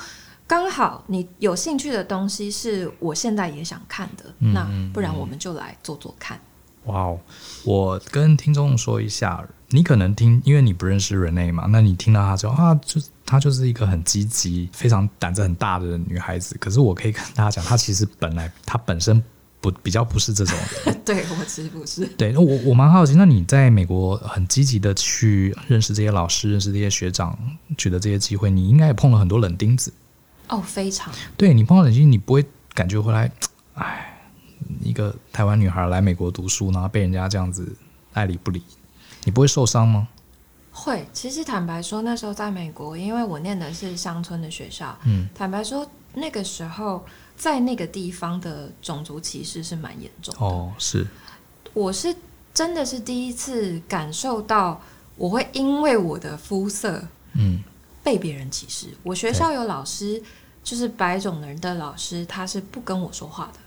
[0.47, 6.39] 刚好你有兴趣的东西是我现在也想看的，嗯、那不然我们就来做做看。”
[6.85, 7.19] 哇哦！
[7.65, 16.57] 我跟听众说一下，你可能听，因为你不认识 Renee 嘛，那你听到她之后啊，就她就是一个很积极、非常胆子很大的女孩子。
[16.59, 19.23] 可是我可以跟大家讲，她其实本来她本身
[19.61, 21.01] 不比较不是这种人。
[21.05, 22.07] 对，我其实不是。
[22.17, 27.39] 对，那我我蛮好奇，那你在美国很积极的去认识这些老师、认识这些学长，
[27.77, 29.93] 取得这些机会，你应该也碰了很多冷钉子。
[30.49, 31.13] 哦，非常。
[31.37, 33.31] 对，你碰到冷钉，你不会感觉回来，
[33.75, 34.15] 哎。
[34.83, 37.75] 一个台湾女孩来美国读书，然后被人家这样子
[38.13, 38.63] 爱理不理，
[39.29, 40.09] 你不会受伤吗？
[40.73, 47.05] 会，其实坦白说，那时候在美国，因为我念的是乡村的学校，嗯，坦白说，那个时候
[47.37, 50.41] 在那个地方的种族歧视是蛮严重的。
[50.41, 51.07] 哦，是，
[51.75, 52.17] 我是
[52.55, 54.81] 真的是第一次感受到，
[55.17, 57.63] 我会因为我的肤色，嗯，
[58.03, 58.87] 被别人歧视。
[59.03, 60.23] 我学校有老师，
[60.65, 63.61] 就是白种人的老师，他是不跟我说话的。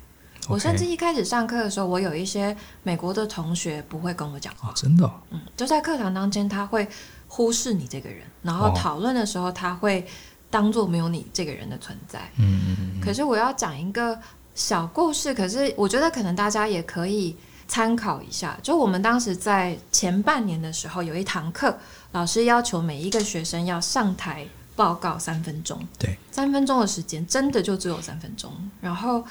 [0.52, 6.88] 我甚至一开始上课的时候，我有一些美国的同学不会跟我讲话，哦，真的，嗯，就在课堂当中他会
[7.28, 10.06] 忽视你这个人，然后讨论的时候他会
[10.50, 13.02] 当做没有你这个人的存在，嗯嗯嗯。
[13.02, 14.20] 可是我要讲一个
[14.54, 17.36] 小故事，可是我觉得可能大家也可以
[17.68, 18.58] 参考一下。
[18.62, 21.78] 就我们当时在前半年的时候，有一堂课，
[22.12, 29.24] 老师要求每一个学生要上台报告三分钟，对，三分钟的时间真的就只有三分钟，然后。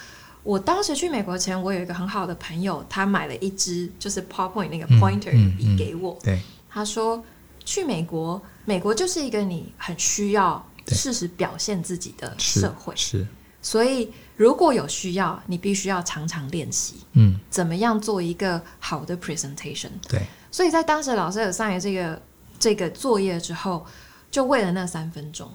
[0.43, 6.17] 我当时去美国前，我有一个很好的朋友，他买了一支就是 PowerPoint 那个 Pointer 笔给我。
[6.23, 7.23] 对，他说
[7.63, 12.91] 去美国，美国就是一个你很需要适时表现自己的社会。
[12.95, 13.27] 是，
[13.61, 16.95] 所以如果有需要，你必须要常常练习。
[17.13, 19.91] 嗯，怎么样做一个好的 presentation？
[20.09, 22.19] 对，所以在当时老师有上来这个
[22.57, 23.85] 这个作业之后，
[24.31, 25.51] 就为了那三分钟，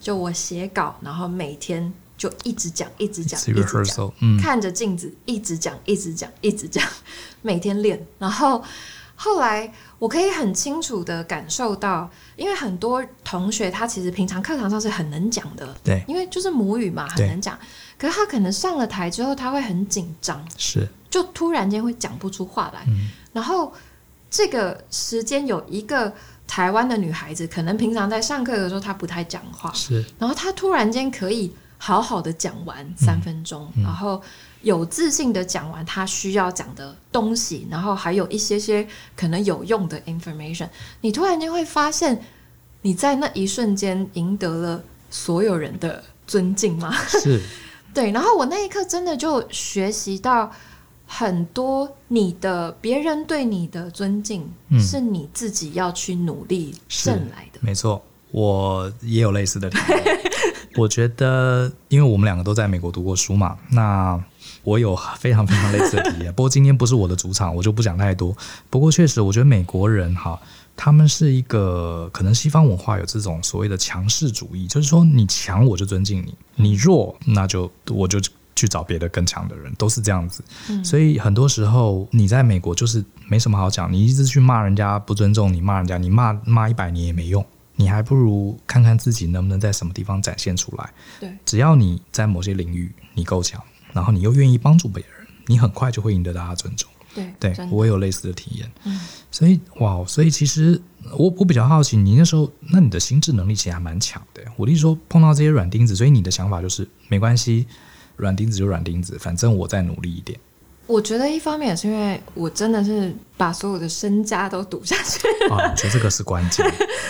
[0.00, 1.92] 就我写稿，然后每天。
[2.18, 6.84] 就一直讲，一直讲，一直讲，嗯，看着镜子，一直讲，一直讲，一直讲，
[7.40, 8.04] 每天练。
[8.18, 8.62] 然后
[9.14, 17.56] 后来，我可以很清楚的感受到，因为很多同学他其实平常课堂上是很能讲的，对，因为就是母语嘛，很能讲。
[17.96, 22.84] 可是他可能上了台之后，他会很紧张，是，就突然间会讲不出话来。
[22.88, 23.72] 嗯，然后
[24.28, 26.12] 这个时间有一个
[26.48, 31.52] 台湾的女孩子，可能平常在上课的时候她不太讲话，是，然后她突然间可以。
[31.78, 34.20] 好好的讲完三分钟，然后
[34.62, 38.86] 有自信的讲完他需要讲的东西，然后还有一些些
[39.16, 40.68] 可能有用的 information，
[41.00, 42.20] 你突然间会发现
[42.82, 46.92] 你在那一瞬间赢得了所有人的尊敬吗？
[47.06, 47.40] 是，
[47.94, 48.10] 对。
[48.10, 50.52] 然后我那一刻真的就学习到
[51.06, 57.60] 很多，你的别人对你的尊敬，嗯，是你自己要去努力挣来的。
[57.62, 60.18] 没错，我也有类似的体验。
[60.76, 64.22] 我觉得，因为我们两个都在美国读过书嘛，那
[64.62, 66.32] 我有非常非常类似的体验。
[66.34, 68.36] 不过今天不是我的主场，我就不讲太多。
[68.70, 70.40] 不过确实，我觉得美国人哈，
[70.76, 78.20] 他们是一个可能西方文化有这种所谓的强势主义，就是说你强我就尊敬你，你弱那就我就
[78.54, 80.44] 去找别的更强的人，都是这样子。
[80.84, 87.44] 所以很多时候你在美国就是没什么好讲，你一直去骂人家不尊重你，骂人家你骂骂一百年也没用。
[87.80, 90.92] 你还不如看看自己能不能在什么地方展现出来。
[91.20, 93.62] 对，只要你在某些领域你够强，
[93.92, 96.90] 然后你又愿意帮助别人，你很快就会赢得大家尊重。
[97.14, 98.70] 对，对我也有类似的体验。
[98.82, 100.80] 嗯，所以哇，所以其实
[101.16, 104.42] 我我比较好奇，你那时候那你的心智能力其实还蛮强的。
[104.56, 107.66] 我的意思说，碰到这些软钉子，所以你的想法就是没关系，
[108.16, 110.38] 软钉子就软钉子，反正我再努力一点。
[110.88, 116.66] 我觉得一方面也是因为我真的是把所有的身家都赌下去啊，我觉得这个是关键。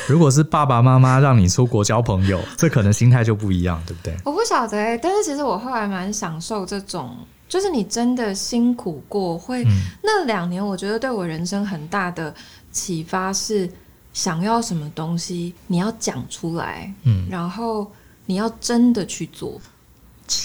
[0.08, 4.16] 如果是爸爸妈妈让你出国交朋友， 这可能心态就不一样，对不对？
[4.24, 7.16] 我不晓得，但是其实我后来蛮享受这种，
[7.48, 9.70] 就是你真的辛苦过，会、嗯、
[10.02, 12.34] 那两年，我觉得对我人生很大的
[12.72, 13.70] 启发是，
[14.12, 17.88] 想要什么东西你要讲出来，嗯，然后
[18.26, 19.60] 你要真的去做，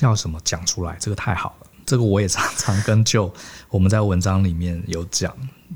[0.04, 1.63] 要什么讲出来，这个太好了。
[1.86, 3.32] 这个我也常常跟就
[3.70, 5.36] 我们在文章里面有讲，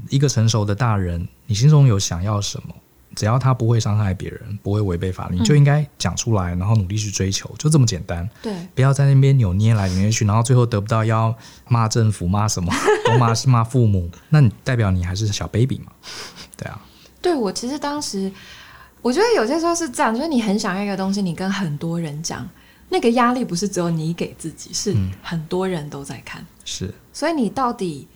[0.10, 2.74] 一个成熟的大人，你心中有想要什么，
[3.16, 8.28] 只要他不会伤害别人，不会违背法律，你就应该讲出来，然后努力去追求，就这么简单。
[8.42, 11.36] 对，不要在那边扭捏来扭捏去，然后最后得不到要
[11.68, 12.72] 骂政府骂什么，
[13.06, 15.92] 都骂是骂父母，那你代表你还是小 baby 嘛？
[16.56, 16.80] 对啊。
[17.22, 18.32] 对，我其实当时
[19.02, 22.48] 我觉得有些时候是这样，就是你很想要一个东西，你跟很多人讲。
[22.90, 26.42] 那个压力不是只有你给自己，是很多人都在看。
[26.42, 28.08] 嗯、是，所以你到底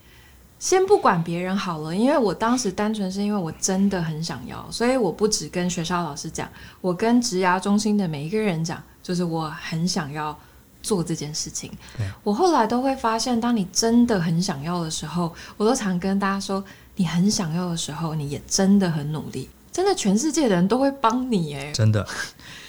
[0.58, 6.48] 先不管别人好了，因为我当时单纯是因为我真的很想要，所以我不止跟学校老师讲，
[6.80, 10.38] 我跟职涯中心的每一个人讲，就是我很想要
[10.82, 11.70] 做这件事情。
[11.98, 16.64] 对，我后来都会发现，当你真的很想要的时候，我都常跟大家说，
[16.96, 21.54] 你很想要的时候，你也真的很努力，真的全世界的人都会帮你。
[21.54, 22.06] 哎，真的，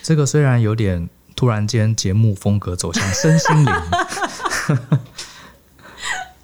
[0.02, 1.08] 这个虽然有点。
[1.36, 3.74] 突然间，节目风格走向身心灵。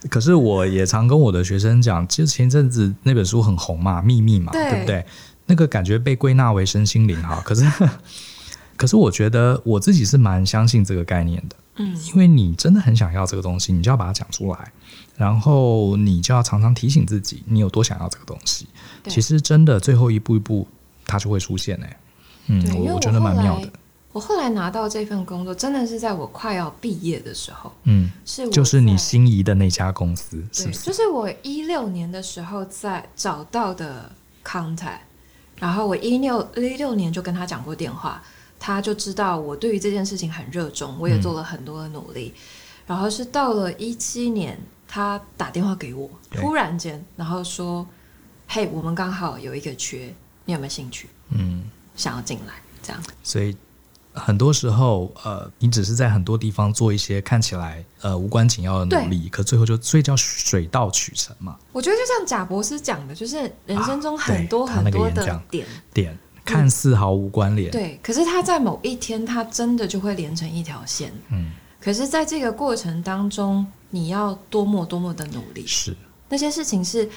[0.09, 5.05] 可是我也常跟我的学生讲，其实前阵子那本书很红嘛，《秘密》嘛，对，对不对？
[5.45, 7.41] 那个感觉被归纳为身心灵哈。
[7.43, 7.65] 可是
[8.77, 14.71] 可是我觉得我自己是蛮相信这个概念的，嗯，因为你真的很想要这个东西，你就要把它讲出来，
[15.17, 18.67] 然后你就要常常提醒自己，你有多想要这个东西。
[19.07, 20.65] 其实真的最后一步一步，
[21.05, 21.97] 它就会出现哎。
[22.47, 23.69] 嗯，我我觉得蛮妙的。
[24.11, 27.71] 我后来拿到这份工作，真的是在我快要毕业的时候。
[27.83, 30.79] 嗯，是就是你心仪的那家公司，是不是？
[30.79, 34.11] 就是我一六年的时候在找到的
[34.43, 35.01] contact，
[35.57, 38.19] 然后我一六一六年就跟他讲过电话，
[38.57, 42.33] 他就知道我对于这件事情很热衷，我也做了很多的努力。
[42.35, 42.39] 嗯、
[42.87, 47.87] 然后是到了一七年，他打电话给我，突然间，然后说
[48.49, 50.11] ：“嘿，我们刚好有一个缺，
[50.45, 51.07] 你有没有兴趣？
[51.29, 53.55] 嗯，想要进来这样。”所以。
[54.19, 61.57] 很多时候，呃，你只是在很多地方做一些看起来呃无关紧要的努力，可最后就所以叫水到渠成嘛。
[61.71, 71.11] 我觉得就像贾博士讲的，就是人生中很多很多的点、点看似毫无关联，对，可是他在某一天，他真的就会连成一条线。
[71.31, 75.95] 嗯，可是在这个过程当中，你要多么多么的努力，是
[76.27, 77.09] 那些事情是。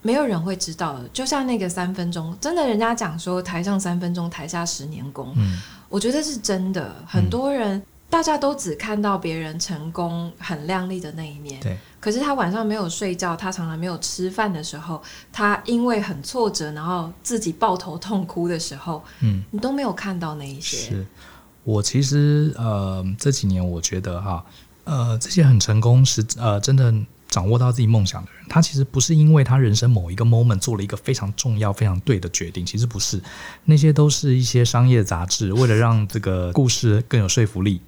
[0.00, 5.34] 没有人会知道的，就像那个三分钟，真的，人家讲说台上三分钟，台下十年功。
[5.36, 6.94] 嗯，我觉得是真的。
[7.06, 11.60] 很多人，嗯，大家都只看到别人成功很亮丽的那一面。
[11.60, 11.76] 对。
[12.00, 20.76] 可是他晚上没有睡觉，他常常没有吃饭的时候，他因为很挫折，然后自己抱头痛哭的时候，嗯，你都没有看到那一些。
[20.76, 21.06] 是
[21.64, 24.44] 我其实呃这几年我觉得哈
[24.84, 26.94] 呃这些很成功是呃真的。
[27.28, 33.22] 掌握到自己梦想的人，他其实不是因为他人生某一个 moment 做了一个非常重要、非常对的决定，其实不是，
[33.64, 37.80] 那些都是一些商业杂志为了让这个故事更有说服力。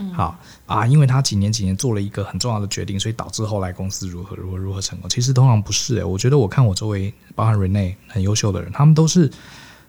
[0.00, 5.10] 嗯、好啊，因为他几年几年做了一个很重要的决定，所以导致后来公司如何如何如何成功。
[5.10, 9.28] 其实通常不是诶、欸，我觉得我看我周围，包含 Rene 很优秀的人，他们都是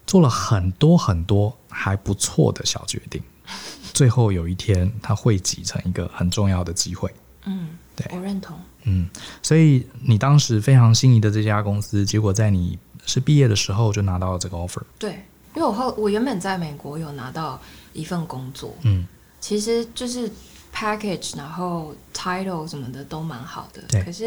[0.08, 3.22] 做了很多很多还不错的小决定，
[3.94, 7.14] 最后有一天他汇集成一个很重要的机会。
[7.46, 8.60] 嗯，对，我认同。
[8.90, 9.08] 嗯，
[9.44, 14.82] 所以你当时非常心仪的这家公司，结果在你是毕业的时候就拿到了这个 offer。
[14.98, 15.12] 对，
[15.56, 17.60] 因为我后我原本在美国有拿到
[17.94, 19.08] 一份工作，嗯，
[19.40, 20.32] 其实就是
[20.74, 23.82] package，然后 title 什么的都蛮好的。
[23.88, 24.26] 对，可是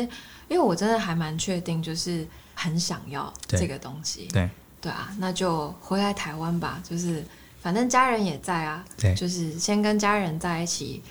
[0.48, 4.28] 因为我真的还蛮确定，就是很想要这个东西。
[4.32, 4.48] 对，
[4.80, 7.24] 对啊，那就回来台湾吧，就是
[7.60, 11.02] 反正家人也在啊，对，就是先跟家人在一起。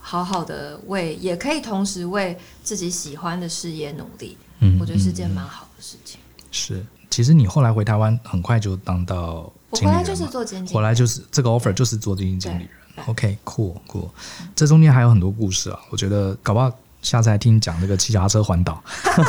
[0.00, 6.18] 好好的为，也可以同时为自己喜欢的事业努力，嗯，我觉得是件蛮好的事情。
[6.50, 13.06] 是，其实你后来回台湾，很快就当到我回来就是做经理，回来就是这个 offer 就是做经理经理人。
[13.06, 14.08] OK，cool，cool，、okay, cool、
[14.40, 16.70] 嗯、这中间还有很多故事啊，我觉得搞不好
[17.02, 18.82] 下次还听你讲那个骑脚踏车环岛，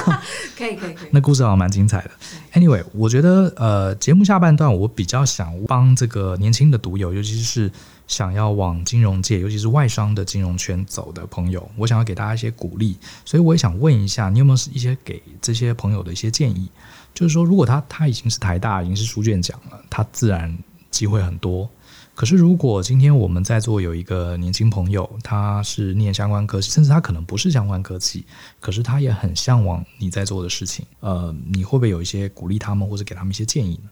[0.58, 2.12] 可以可以可以，那故事好像蛮精彩的。
[2.54, 7.72] Anyway，我觉得呃，节目下半段我比较想帮这个年轻的读友，尤其是。
[8.12, 16.70] 想要往金融界，尤其是外商的金融圈走的朋友，我想要给大家一些鼓励，所以我也想问一下，你有没有一些给这些朋友的一些建议？
[17.14, 20.54] 就是说，如果他他已经是台大，已经是书卷奖了，他自然
[20.90, 21.70] 机会很多。
[22.14, 28.26] 可是，如果今天我们在座有一个年轻朋友，他是念相关科，甚至他可能不是相关科技，
[28.60, 33.90] 可是他也很向往你在做的事情，呃，你会不会有一些鼓励他们，或者给他们一些建议呢？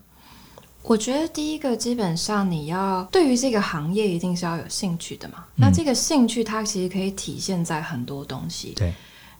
[0.82, 5.44] 我觉得第一个，基本上你要对于这个行业一定是要有兴趣的嘛。
[5.56, 8.72] 嗯、那这个兴趣它其实可以体现在很多东西。
[8.74, 8.92] 对，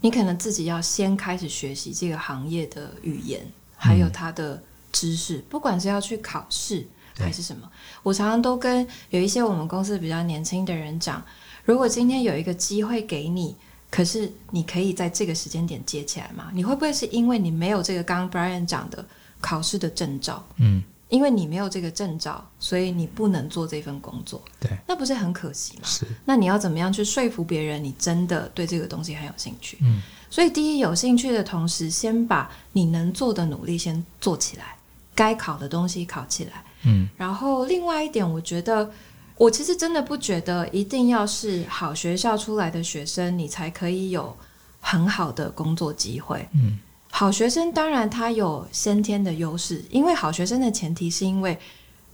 [0.03, 3.41] 你可能自己要先开始学习这个行业的语言，
[3.75, 4.63] 还有它的
[4.93, 6.87] 知识，嗯、不管是要去考试
[7.17, 7.69] 还是什么。
[8.03, 11.25] 我常常都跟有一些我们公司比较年轻的人讲，
[11.65, 13.57] 如果今天有一个机会给你，
[13.91, 16.51] 可是你可以在这个时间点接起来吗？
[16.53, 19.05] 你会不会是因为你没有这个刚刚 Brian 讲的
[19.41, 20.47] 考试的证照？
[20.59, 20.83] 嗯。
[21.11, 24.41] 因为你没有这个证照，所以你不能做这份工作。
[24.59, 25.83] 对，那不是很可惜吗？
[25.85, 26.07] 是。
[26.25, 27.83] 那你要怎么样去说服别人？
[27.83, 29.77] 你真的对这个东西很有兴趣。
[29.83, 30.01] 嗯。
[30.31, 34.77] 所以，第一，有兴趣的同时，先把你能做的努力先做起来，
[35.13, 36.65] 该考的东西考起来。
[36.85, 37.09] 嗯。
[37.17, 38.89] 然后，另外一点，我觉得，
[39.37, 44.37] 我其实真的不觉得一定要是好学校出来的学生，你才可以有
[44.81, 46.49] 很好的工作机会。
[46.53, 46.79] 嗯。
[47.13, 51.59] 好学生当然他有先天的优势，因为好学生的前提是因为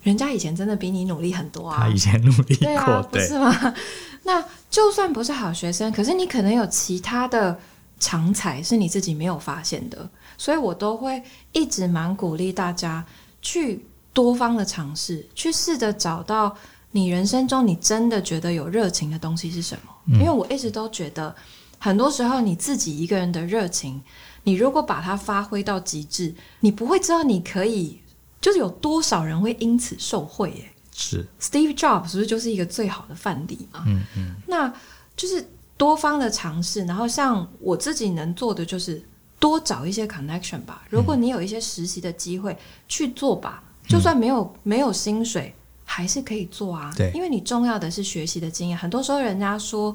[0.03, 1.79] 人家以前真的比你努力很多啊。
[1.81, 3.75] 他以前努力过，对啊，不是吗？
[4.25, 7.57] 那就算不是好学生，可是你可能有其他的
[8.01, 11.23] 长才是你自己没有发现的，所以我都会
[11.53, 13.05] 一直蛮鼓励大家
[13.41, 16.57] 去多方的尝试，去试着找到
[16.91, 19.93] 你人生中你真的觉得有热情的东西是什么。
[20.07, 20.19] 嗯。
[20.19, 21.33] 因为我一直都觉得，
[21.79, 24.03] 很多时候你自己一个人的热情。
[24.47, 28.01] 你如果把它发挥到极致，你不会知道你可以，
[28.41, 30.71] 就是有多少人会因此受惠耶。
[30.95, 33.83] 是，Steve Jobs 是不是就是一个最好的范例嘛？
[33.89, 34.73] 嗯嗯，那
[35.17, 35.45] 就是
[35.77, 39.03] 多方的尝试，然后像我自己能做的就是
[39.41, 40.85] 多找一些 connection 吧。
[40.89, 45.53] 如果你有一些实习的机会去做吧，嗯、就算没有没有薪水，
[45.85, 46.93] 还是可以做啊。
[46.97, 48.79] 对，因为你重要的是学习的经验。
[48.79, 49.95] 很多时候人家说，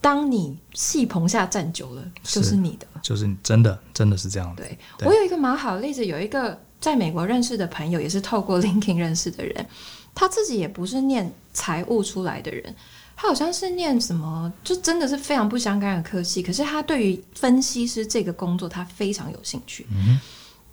[0.00, 4.54] 当你戏棚下站久了，就是你的，就是真的真的是这样。
[4.56, 9.66] 对，对我有一个蛮好的例子，有一个在美国认识的朋友，也是透过 LinkedIn 认识的人。
[10.14, 12.74] 他自己也不是念财务出来的人，
[13.16, 16.42] 他好像是念什么，就真的是非常不相干的科系。
[16.42, 19.86] 可是他对于分析师这个工作，他非常有兴趣。
[19.92, 20.18] 嗯，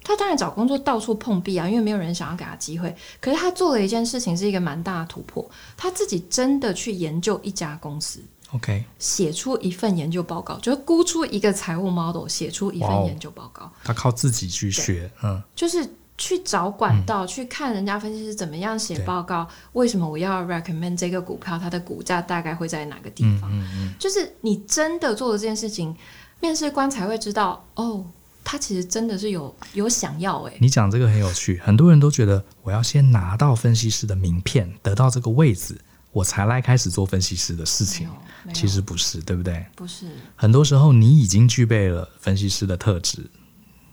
[0.03, 2.93] 他当然找工作到处碰壁啊，因为没有人想要给他机会。
[3.21, 5.47] 可是他做了一件事情，是一个蛮大的突破。
[5.77, 8.19] 他自己真的去研究一家公司
[8.53, 13.71] ，OK，写出一份研究报告，就是估出一个财务 model，写出一份研究报告。
[13.83, 15.87] 他靠自己去学，嗯，就是。
[16.19, 23.47] 去找管道，嗯、去看人家分析师怎么样写报告，为什么我要 recommend 这个股票，它的股价大概会在哪个地方？
[23.53, 25.95] 嗯就是你真的做了这件事情，
[26.39, 28.03] 面试官才会知道，哦，
[28.43, 30.53] 他其实真的是有有想要哎。
[30.59, 35.79] 你讲这个很有趣，很多人都觉得我要先拿到分析师的名片，得到这个位置，
[36.11, 38.09] 我才来开始做分析师的事情。
[38.53, 39.65] 其实不是，对不对？
[39.75, 43.29] 不是，很多时候你已经具备了分析师的特质，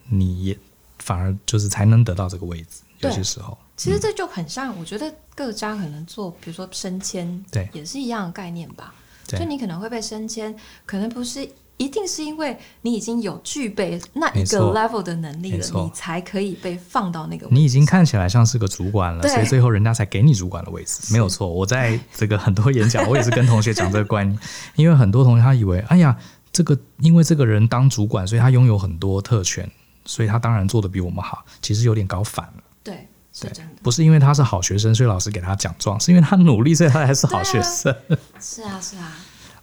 [0.09, 0.59] 你也。
[1.01, 8.95] 反而就是才能得到这个位置，有些时候，其实这就很像，我觉得各家可能做，比如说升迁，对，也是一样的概念吧。
[9.27, 10.55] 就你可能会被升迁，
[10.87, 11.47] 可能不是
[11.77, 17.55] 一定是因为你已经有具备那一个 level 的能力了，你才可以被放到那个位置。
[17.55, 21.49] 你已经看起来像是个主管了，所以最后人家才给你主管的位置， 没有错。
[21.49, 24.39] 我在这个很多演讲，我也是跟同学讲这个观念，
[24.77, 26.17] 因为很多同学他以为，哎呀，
[26.53, 29.71] 这个因为这个人当主管，所以他拥有很多特权。
[30.07, 32.63] 所以他当然做得比我们好，其实有点搞反了。
[32.83, 33.73] 对，是真的。
[33.83, 37.91] 不是因为他是好学生，所以老师给他奖状，是因为他努力，所以他才是好学生。
[37.91, 39.17] 啊 是啊，是啊。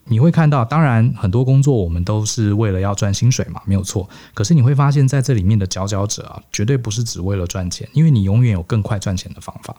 [0.05, 4.09] 你会看到，当然很多工作我们都是为了要赚薪水嘛，没有错。
[4.33, 9.73] 可是你会发现在这里面的佼佼者啊，绝对不是只为了赚钱，因为你永远有更快赚钱的方法。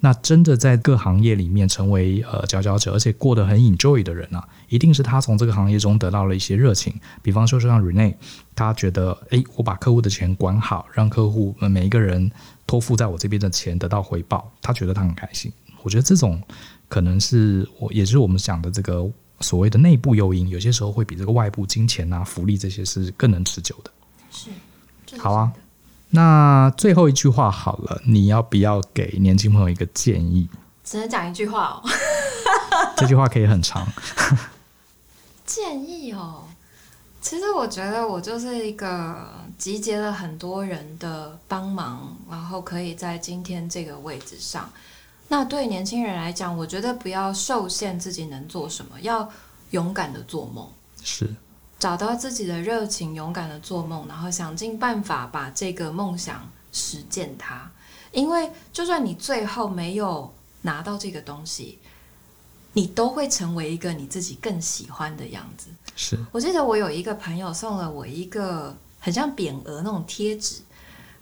[0.00, 6.92] 那真的在各行业里面成为呃佼佼者，而且过得很 enjoy 的人啊，一定是他从这个行业中得到了一些热情。
[7.22, 8.14] 比方说，像 Rene，
[8.54, 12.30] 他觉得，诶，我把客户的钱管好，让客户每一个人
[12.66, 15.50] 托付在我这边的钱得到回报，他觉得他很开心。
[15.82, 16.42] 我觉得这种
[16.88, 19.08] 可能是我，也是我们讲的这个。
[19.40, 23.90] 所谓的内部诱因，有些时候会比这个外部金钱啊、福利这些是更能持久的。
[24.30, 24.50] 是，
[25.18, 25.52] 好啊。
[26.10, 30.48] 那最后一句话好了，你要不要给年轻朋友一个建议？
[30.82, 31.82] 只能讲一句话哦。
[32.96, 33.86] 这句话可以很长。
[35.44, 36.44] 建议哦，
[37.20, 44.70] 其实我觉得我就是一个集结了很多人的帮忙，然后可以在今天这个位置上。
[45.28, 49.30] 那对年轻人来讲，我觉得不要受限自己能做什么，要
[49.70, 50.66] 勇敢的做梦，
[51.02, 51.28] 是
[51.78, 57.70] 找到自己的热情，勇敢的做梦，然后想尽办法把这个梦想实践它。
[58.10, 61.78] 因为就算你最后没有拿到这个东西，
[62.72, 65.68] 你都会成为一个你自己更喜欢的样子。
[65.94, 70.62] 是我记得我有一个朋友送了我一个很像匾额那种贴纸，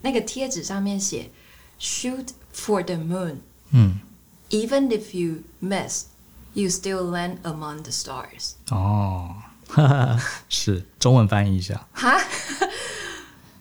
[0.01, 1.29] 那个贴纸上面写
[1.81, 3.39] “Shoot for the moon”。
[3.79, 4.01] 嗯
[4.49, 6.07] ，Even if you miss,
[6.55, 8.53] you still land among the stars。
[8.71, 9.37] 哦，
[10.49, 11.87] 是中文翻译一下。
[11.93, 12.19] 哈，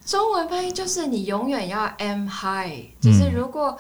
[0.06, 3.78] 中文翻译就是你永远要 aim high，就是如果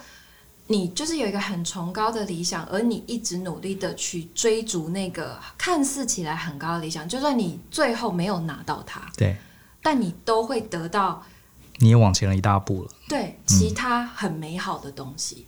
[0.67, 9.37] 你就是有一个很崇高的理想，而你一直努力的去追逐那个看似起来很高的理想，就算你最后没有拿到它，对，
[9.81, 11.23] 但你都会得到，
[11.77, 12.91] 你也往前了一大步了。
[13.07, 15.47] 对，其他很美好的东西。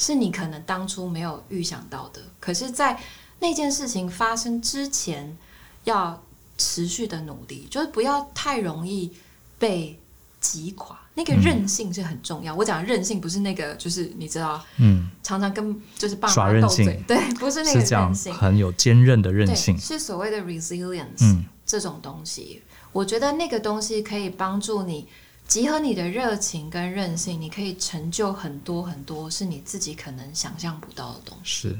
[0.00, 2.98] 是你可能当初没有预想到的，可是，在
[3.38, 5.36] 那件事情发生之前，
[5.84, 6.22] 要
[6.56, 9.12] 持续的努力，就是不要太容易
[9.58, 10.00] 被
[10.40, 10.98] 击垮。
[11.12, 12.54] 那个韧性是很重要。
[12.54, 25.06] 嗯、我讲的韧性不是那个，就是你知道，嗯，常常跟就是爸妈斗嘴，对，不是那个韧性，很有坚韧的韧性，是所谓的 resilience，嗯，这种东西，我觉得那个东西可以帮助你。
[25.50, 31.70] 集合你的热情跟韧性，你可以成就很多很多，是你自己可能想象不到的东西。
[31.70, 31.78] 是，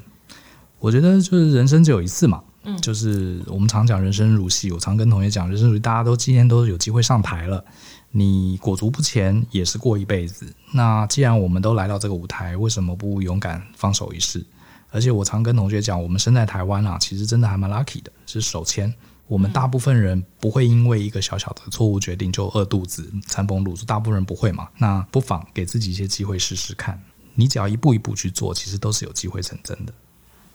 [0.80, 7.64] 我觉得就是人生只有一次嘛，嗯，就是我们常讲人生如戏，我常跟同学讲人生如戏，大家都今天都有机会上台了，
[8.10, 10.52] 你裹足不前也是过一辈子。
[10.72, 14.44] 那既然我们都来到这个舞台，为什么不勇敢放手一试？
[14.90, 18.92] 而且我常跟同学讲，我们身在台湾啊，其实真的还蛮 lucky 的，是手牵。
[19.30, 24.68] 我们大部分人不会因为一个小小的错误决定就饿肚子、餐风露宿，大部分人不会嘛。
[24.76, 27.00] 那不妨给自己一些机会试试看。
[27.36, 29.92] 你只要一步一步去做，其实都是有机会成真的。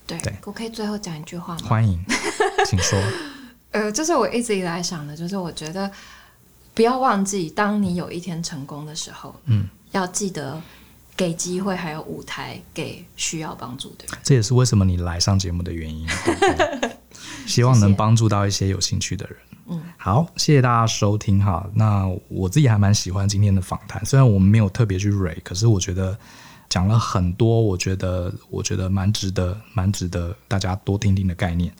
[0.05, 1.61] 对，对我可以最后讲一句话吗？
[1.63, 2.03] 欢迎，
[2.67, 3.01] 请说。
[3.71, 5.89] 呃，这是我一直以来想的，就是我觉得
[6.73, 10.61] 不要忘记，当你有一天成功的时候，嗯，要记得
[11.15, 14.17] 给机会还有舞台给需要帮助的人。
[14.21, 16.05] 这也是为什么你来上节目的原因。
[17.45, 19.37] 希望能帮助到一些有兴趣的人。
[19.67, 21.67] 嗯，好，谢谢大家收听哈。
[21.73, 26.15] 那我自己还蛮喜欢今天的访谈，虽然我们没有特别去 rate，可是我觉得
[26.69, 31.73] 讲了很多，我觉得我觉得蛮值得，蛮值得大家多听听的概念。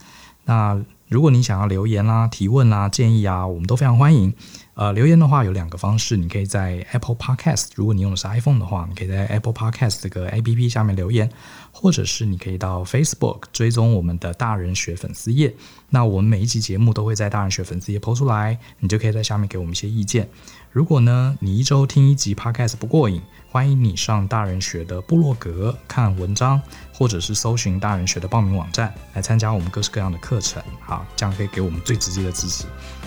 [0.45, 4.34] 那如果你想要留言啦、啊、提问啦、啊、建议啊，我们都非常欢迎。
[4.76, 11.30] 呃，留言的话有两个方式，你可以在 Apple Podcast，如果你用的是 iPhone 的话，你可以在 Apple Podcast 这个 APP 下面留言，
[11.71, 15.55] 或者是你可以到 Facebook 追踪我们的大人学粉丝页。
[15.89, 20.28] 那我们每一期节目都会在大人学粉丝页 PO 出来，你就可以在下面给我们一些意见。
[20.71, 26.61] 如果呢，你一周听一集 Podcast 不过瘾，欢迎你上大人学的部落格看文章，
[26.91, 30.61] 或者是搜寻大人学的报名网站来参加我们各式各样的课程。
[30.82, 32.65] 好，这样可以给我们最直接的支持。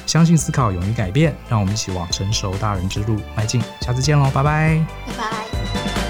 [0.09, 3.62] 相信思考，勇于改变，让我们一起往成熟大人之路迈进。
[3.82, 6.07] 下次见喽，拜拜，拜拜。